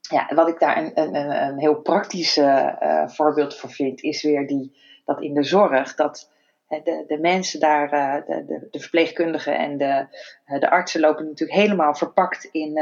[0.00, 1.14] ja, wat ik daar een, een,
[1.48, 6.30] een heel praktisch uh, voorbeeld voor vind, is weer die, dat in de zorg, dat
[6.68, 7.90] de, de mensen daar,
[8.26, 10.06] de, de, de, verpleegkundigen en de,
[10.58, 12.72] de artsen lopen natuurlijk helemaal verpakt in,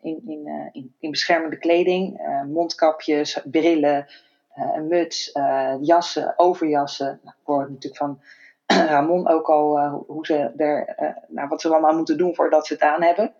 [0.00, 2.20] in, in, in, in, beschermende kleding,
[2.52, 4.06] mondkapjes, brillen,
[4.54, 5.32] een muts,
[5.80, 7.20] jassen, overjassen.
[7.22, 8.20] Nou, ik hoor natuurlijk van
[8.90, 10.94] Ramon ook al hoe ze er,
[11.28, 13.34] nou, wat ze allemaal moeten doen voordat ze het aan hebben.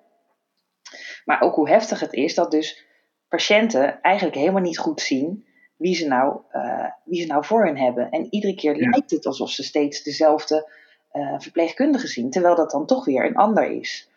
[1.25, 2.85] Maar ook hoe heftig het is dat dus
[3.29, 5.47] patiënten eigenlijk helemaal niet goed zien
[5.77, 8.11] wie ze nou, uh, wie ze nou voor hen hebben.
[8.11, 10.71] En iedere keer lijkt het alsof ze steeds dezelfde
[11.12, 14.11] uh, verpleegkundige zien, terwijl dat dan toch weer een ander is.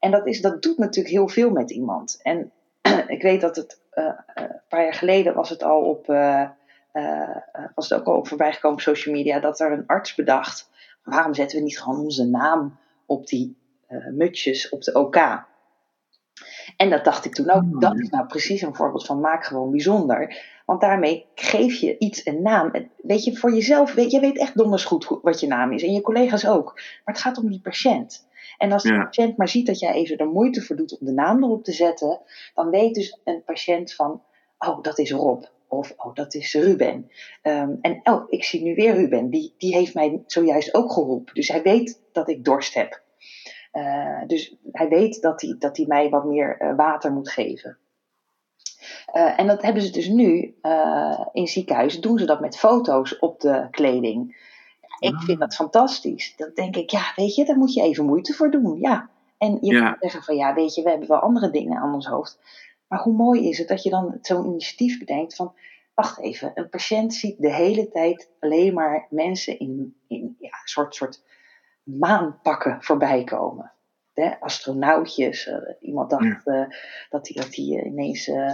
[0.00, 2.20] En dat, is, dat doet natuurlijk heel veel met iemand.
[2.22, 2.52] En
[3.06, 6.06] ik weet dat het uh, een paar jaar geleden was het al op,
[7.74, 10.70] was het ook al op voorbij gekomen op social media, dat er een arts bedacht,
[11.04, 13.56] waarom zetten we niet gewoon onze naam op die
[14.10, 15.48] mutjes op de OK?
[16.76, 17.62] En dat dacht ik toen ook.
[17.62, 20.36] Oh, dat is nou precies een voorbeeld van maak gewoon bijzonder.
[20.66, 22.72] Want daarmee geef je iets een naam.
[22.96, 25.82] Weet je, voor jezelf, weet, je weet echt donders goed wat je naam is.
[25.82, 26.72] En je collega's ook.
[26.74, 28.28] Maar het gaat om die patiënt.
[28.60, 29.04] En als de ja.
[29.04, 31.72] patiënt maar ziet dat jij even de moeite voor doet om de naam erop te
[31.72, 32.20] zetten,
[32.54, 34.22] dan weet dus een patiënt van,
[34.58, 35.44] oh, dat is Rob.
[35.68, 37.10] Of, oh, dat is Ruben.
[37.42, 39.30] Um, en, oh, ik zie nu weer Ruben.
[39.30, 41.34] Die, die heeft mij zojuist ook geroepen.
[41.34, 43.02] Dus hij weet dat ik dorst heb.
[43.72, 47.78] Uh, dus hij weet dat hij, dat hij mij wat meer uh, water moet geven.
[49.16, 50.54] Uh, en dat hebben ze dus nu
[51.32, 54.48] in ziekenhuizen, doen ze dat met foto's op de kleding.
[55.00, 56.36] Ik vind dat fantastisch.
[56.36, 58.80] Dan denk ik, ja, weet je, daar moet je even moeite voor doen.
[58.80, 59.10] Ja.
[59.38, 59.88] En je ja.
[59.88, 62.38] kan zeggen van, ja, weet je, we hebben wel andere dingen aan ons hoofd.
[62.88, 65.54] Maar hoe mooi is het dat je dan zo'n initiatief bedenkt van,
[65.94, 70.68] wacht even, een patiënt ziet de hele tijd alleen maar mensen in, in ja, een
[70.68, 71.22] soort, soort
[71.82, 73.72] maanpakken voorbij komen.
[74.12, 76.64] De astronautjes, uh, iemand dacht uh,
[77.10, 78.52] dat hij dat die, ineens uh,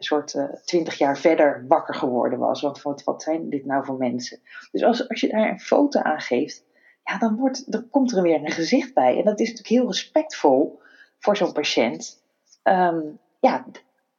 [0.00, 2.60] een soort twintig jaar verder wakker geworden was.
[2.60, 4.38] Want wat, wat zijn dit nou voor mensen?
[4.70, 6.64] Dus als, als je daar een foto aan geeft,
[7.04, 9.18] ja, dan, wordt, dan komt er weer een gezicht bij.
[9.18, 10.80] En dat is natuurlijk heel respectvol
[11.18, 12.22] voor zo'n patiënt.
[12.64, 13.66] Um, ja,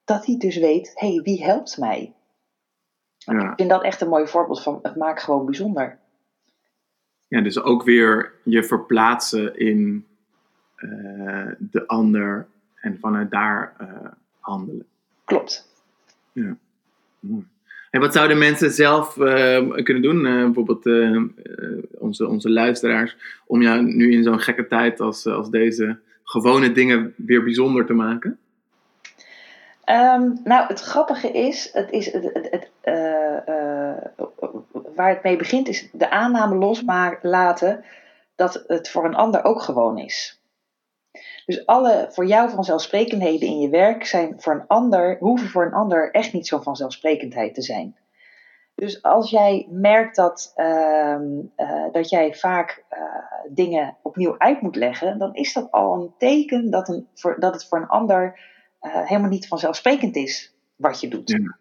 [0.03, 2.13] dat hij dus weet, hé, hey, wie helpt mij?
[3.17, 3.49] Ja.
[3.49, 5.99] Ik vind dat echt een mooi voorbeeld van het maakt gewoon bijzonder.
[7.27, 10.07] Ja, dus ook weer je verplaatsen in
[10.77, 14.85] uh, de ander en vanuit daar uh, handelen.
[15.25, 15.70] Klopt.
[16.31, 16.57] Ja,
[17.19, 17.45] mooi.
[17.89, 20.85] En wat zouden mensen zelf uh, kunnen doen, bijvoorbeeld
[21.97, 27.13] onze, onze luisteraars, om jou nu in zo'n gekke tijd als, als deze gewone dingen
[27.17, 28.39] weer bijzonder te maken?
[29.85, 32.71] Um, nou, het grappige is, het is het, het,
[34.95, 37.83] waar het mee begint, is de aanname loslaten
[38.35, 40.40] dat het voor een ander ook gewoon is.
[41.45, 45.73] Dus alle voor jou vanzelfsprekendheden in je werk zijn voor een ander, hoeven voor een
[45.73, 47.95] ander echt niet zo'n vanzelfsprekendheid te zijn.
[48.75, 51.17] Dus als jij merkt dat, uh,
[51.57, 52.99] uh, dat jij vaak uh,
[53.49, 57.53] dingen opnieuw uit moet leggen, dan is dat al een teken dat, een, voor, dat
[57.53, 58.39] het voor een ander
[58.79, 61.29] helemaal niet vanzelfsprekend is wat je doet.
[61.29, 61.59] Ja.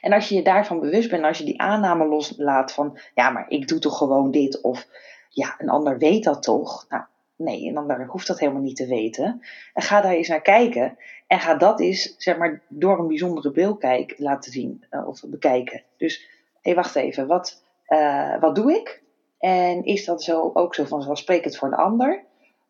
[0.00, 3.44] En als je je daarvan bewust bent, als je die aanname loslaat van, ja, maar
[3.48, 4.86] ik doe toch gewoon dit, of
[5.28, 6.86] ja, een ander weet dat toch.
[6.88, 7.04] Nou,
[7.36, 9.40] nee, een ander hoeft dat helemaal niet te weten.
[9.74, 10.98] En ga daar eens naar kijken.
[11.26, 13.78] En ga dat eens, zeg maar, door een bijzondere bril
[14.16, 15.82] laten zien uh, of bekijken.
[15.96, 19.02] Dus, hé, hey, wacht even, wat, uh, wat doe ik?
[19.38, 22.24] En is dat zo ook zo vanzelfsprekend voor de ander?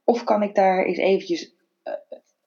[0.04, 1.54] Of kan ik daar eens eventjes
[1.84, 1.94] uh,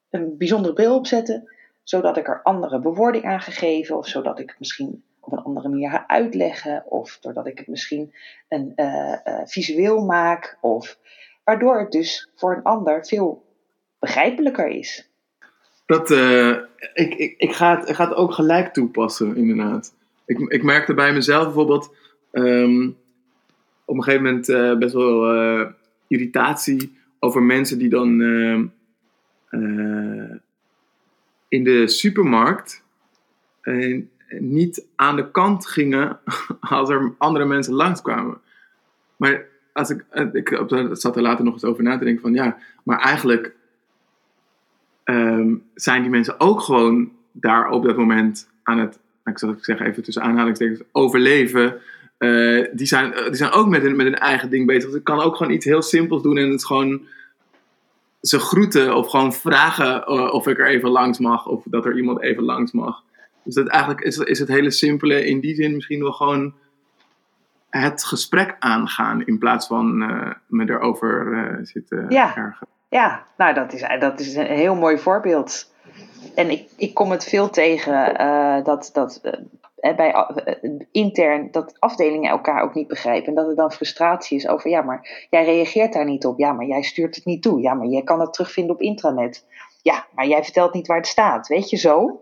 [0.09, 1.51] een bijzondere bril op zetten,
[1.83, 5.43] zodat ik er andere bewoording aan ga geven, of zodat ik het misschien op een
[5.43, 8.13] andere manier ga uitleggen, of doordat ik het misschien
[8.47, 8.73] een
[9.45, 10.99] visueel maak, of
[11.47, 13.45] waardoor het dus voor een ander veel
[13.99, 15.09] begrijpelijker is.
[15.85, 16.57] Dat, uh,
[16.93, 19.93] ik, ik, ik, ga het, ik ga het ook gelijk toepassen, inderdaad.
[20.25, 21.95] Ik, ik merkte bij mezelf bijvoorbeeld
[22.31, 22.97] um,
[23.85, 25.67] op een gegeven moment uh, best wel uh,
[26.07, 28.67] irritatie over mensen die dan ehm,
[31.47, 32.83] in de supermarkt
[34.39, 36.19] niet aan de kant gingen
[36.59, 38.41] als er andere mensen langskwamen.
[39.15, 40.57] Maar als ik, ik
[40.91, 43.55] zat er later nog eens over na te denken van ja, maar eigenlijk
[45.03, 49.49] um, zijn die mensen ook gewoon daar op dat moment aan het, nou, ik zal
[49.49, 51.75] het zeggen even tussen aanhalingstekens, overleven.
[52.19, 54.89] Uh, die, zijn, die zijn ook met hun, met hun eigen ding bezig.
[54.89, 57.01] Dus ik kan ook gewoon iets heel simpels doen en het gewoon
[58.21, 62.21] ze groeten of gewoon vragen of ik er even langs mag of dat er iemand
[62.21, 63.03] even langs mag.
[63.43, 66.53] Dus dat eigenlijk is, is het hele simpele in die zin misschien wel gewoon
[67.69, 72.35] het gesprek aangaan in plaats van uh, me erover uh, zitten ja.
[72.35, 72.67] ergen.
[72.89, 75.73] Ja, nou dat is, dat is een heel mooi voorbeeld.
[76.35, 79.21] En ik, ik kom het veel tegen uh, dat, dat
[79.95, 80.27] bij
[80.91, 83.27] intern dat afdelingen elkaar ook niet begrijpen.
[83.27, 86.39] En dat er dan frustratie is over, ja, maar jij reageert daar niet op.
[86.39, 87.61] Ja, maar jij stuurt het niet toe.
[87.61, 89.45] Ja, maar jij kan het terugvinden op intranet.
[89.81, 91.47] Ja, maar jij vertelt niet waar het staat.
[91.47, 92.21] Weet je zo?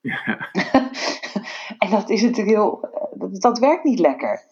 [0.00, 0.50] Ja.
[1.78, 4.42] en dat is natuurlijk heel, dat, dat werkt niet lekker.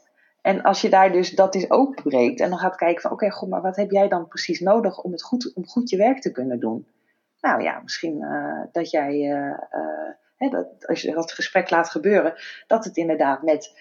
[0.47, 3.49] En als je daar dus dat is openbreekt en dan gaat kijken van oké, goed,
[3.49, 6.33] maar wat heb jij dan precies nodig om, het goed, om goed je werk te
[6.33, 6.87] kunnen doen?
[7.41, 11.91] Nou ja, misschien uh, dat jij, uh, uh, hè, dat, als je dat gesprek laat
[11.91, 12.35] gebeuren,
[12.67, 13.79] dat het inderdaad met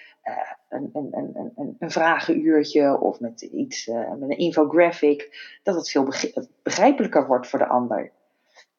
[0.70, 6.08] een, een, een, een, een vragenuurtje of met iets, met een infographic, dat het veel
[6.64, 8.12] begrijpelijker wordt voor de ander.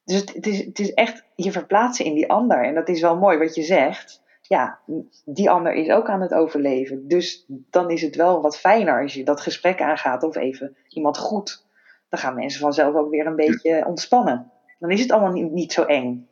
[0.05, 2.64] Dus het, het, is, het is echt je verplaatsen in die ander.
[2.64, 4.78] En dat is wel mooi wat je zegt ja,
[5.24, 7.09] die ander is ook aan het overleven.
[7.09, 11.18] Dus dan is het wel wat fijner als je dat gesprek aangaat of even iemand
[11.18, 11.64] goed.
[12.09, 14.51] Dan gaan mensen vanzelf ook weer een beetje ontspannen.
[14.78, 16.28] Dan is het allemaal niet, niet zo eng.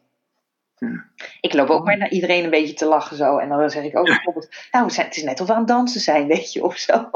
[0.78, 1.04] Ja.
[1.40, 3.38] Ik loop ook maar naar iedereen een beetje te lachen zo.
[3.38, 6.00] En dan zeg ik ook bijvoorbeeld, nou, het is net of we aan het dansen
[6.00, 7.10] zijn, weet je, of zo.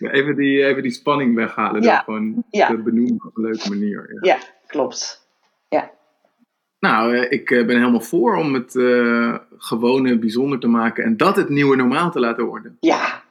[0.00, 1.82] Even die, even die spanning weghalen.
[1.82, 1.94] Ja.
[1.96, 2.44] Dat gewoon
[2.84, 4.20] benoemen op een leuke manier.
[4.22, 5.28] Ja, ja klopt.
[5.68, 5.90] Ja.
[6.80, 11.16] Nou, eh, ik eh, ben helemaal voor om het uh, gewone bijzonder te maken en
[11.16, 12.76] dat het nieuwe normaal te laten worden.
[12.80, 13.22] Ja.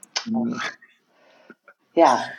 [1.92, 2.34] Ja.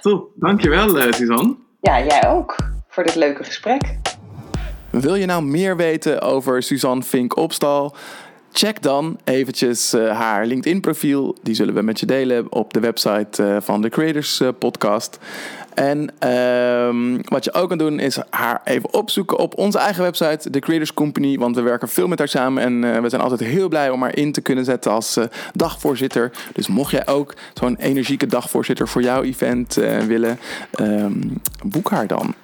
[0.00, 1.56] Top, dankjewel uh, Suzanne.
[1.80, 2.56] Ja, jij ook
[2.88, 3.82] voor dit leuke gesprek.
[4.90, 7.94] Wil je nou meer weten over Suzanne Vink Opstal?
[8.52, 11.36] check dan eventjes uh, haar LinkedIn profiel.
[11.42, 15.18] Die zullen we met je delen op de website uh, van de Creators Podcast.
[15.74, 20.50] En ehm, wat je ook kan doen is haar even opzoeken op onze eigen website,
[20.50, 21.38] The Creators Company.
[21.38, 24.16] Want we werken veel met haar samen en we zijn altijd heel blij om haar
[24.16, 25.18] in te kunnen zetten als
[25.52, 26.30] dagvoorzitter.
[26.52, 29.74] Dus mocht jij ook zo'n energieke dagvoorzitter voor jouw event
[30.06, 30.38] willen,
[30.80, 32.34] um, boek haar dan.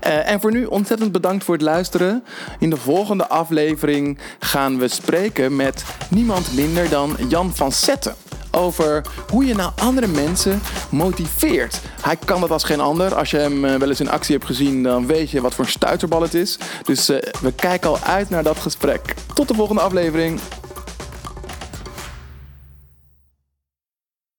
[0.00, 2.24] En voor nu ontzettend bedankt voor het luisteren.
[2.58, 8.14] In de volgende aflevering gaan we spreken met niemand minder dan Jan van Zetten.
[8.56, 11.80] Over hoe je nou andere mensen motiveert.
[12.00, 13.14] Hij kan dat als geen ander.
[13.14, 15.64] Als je hem uh, wel eens in actie hebt gezien, dan weet je wat voor
[15.64, 16.58] een stuiterbal het is.
[16.82, 19.14] Dus uh, we kijken al uit naar dat gesprek.
[19.34, 20.40] Tot de volgende aflevering.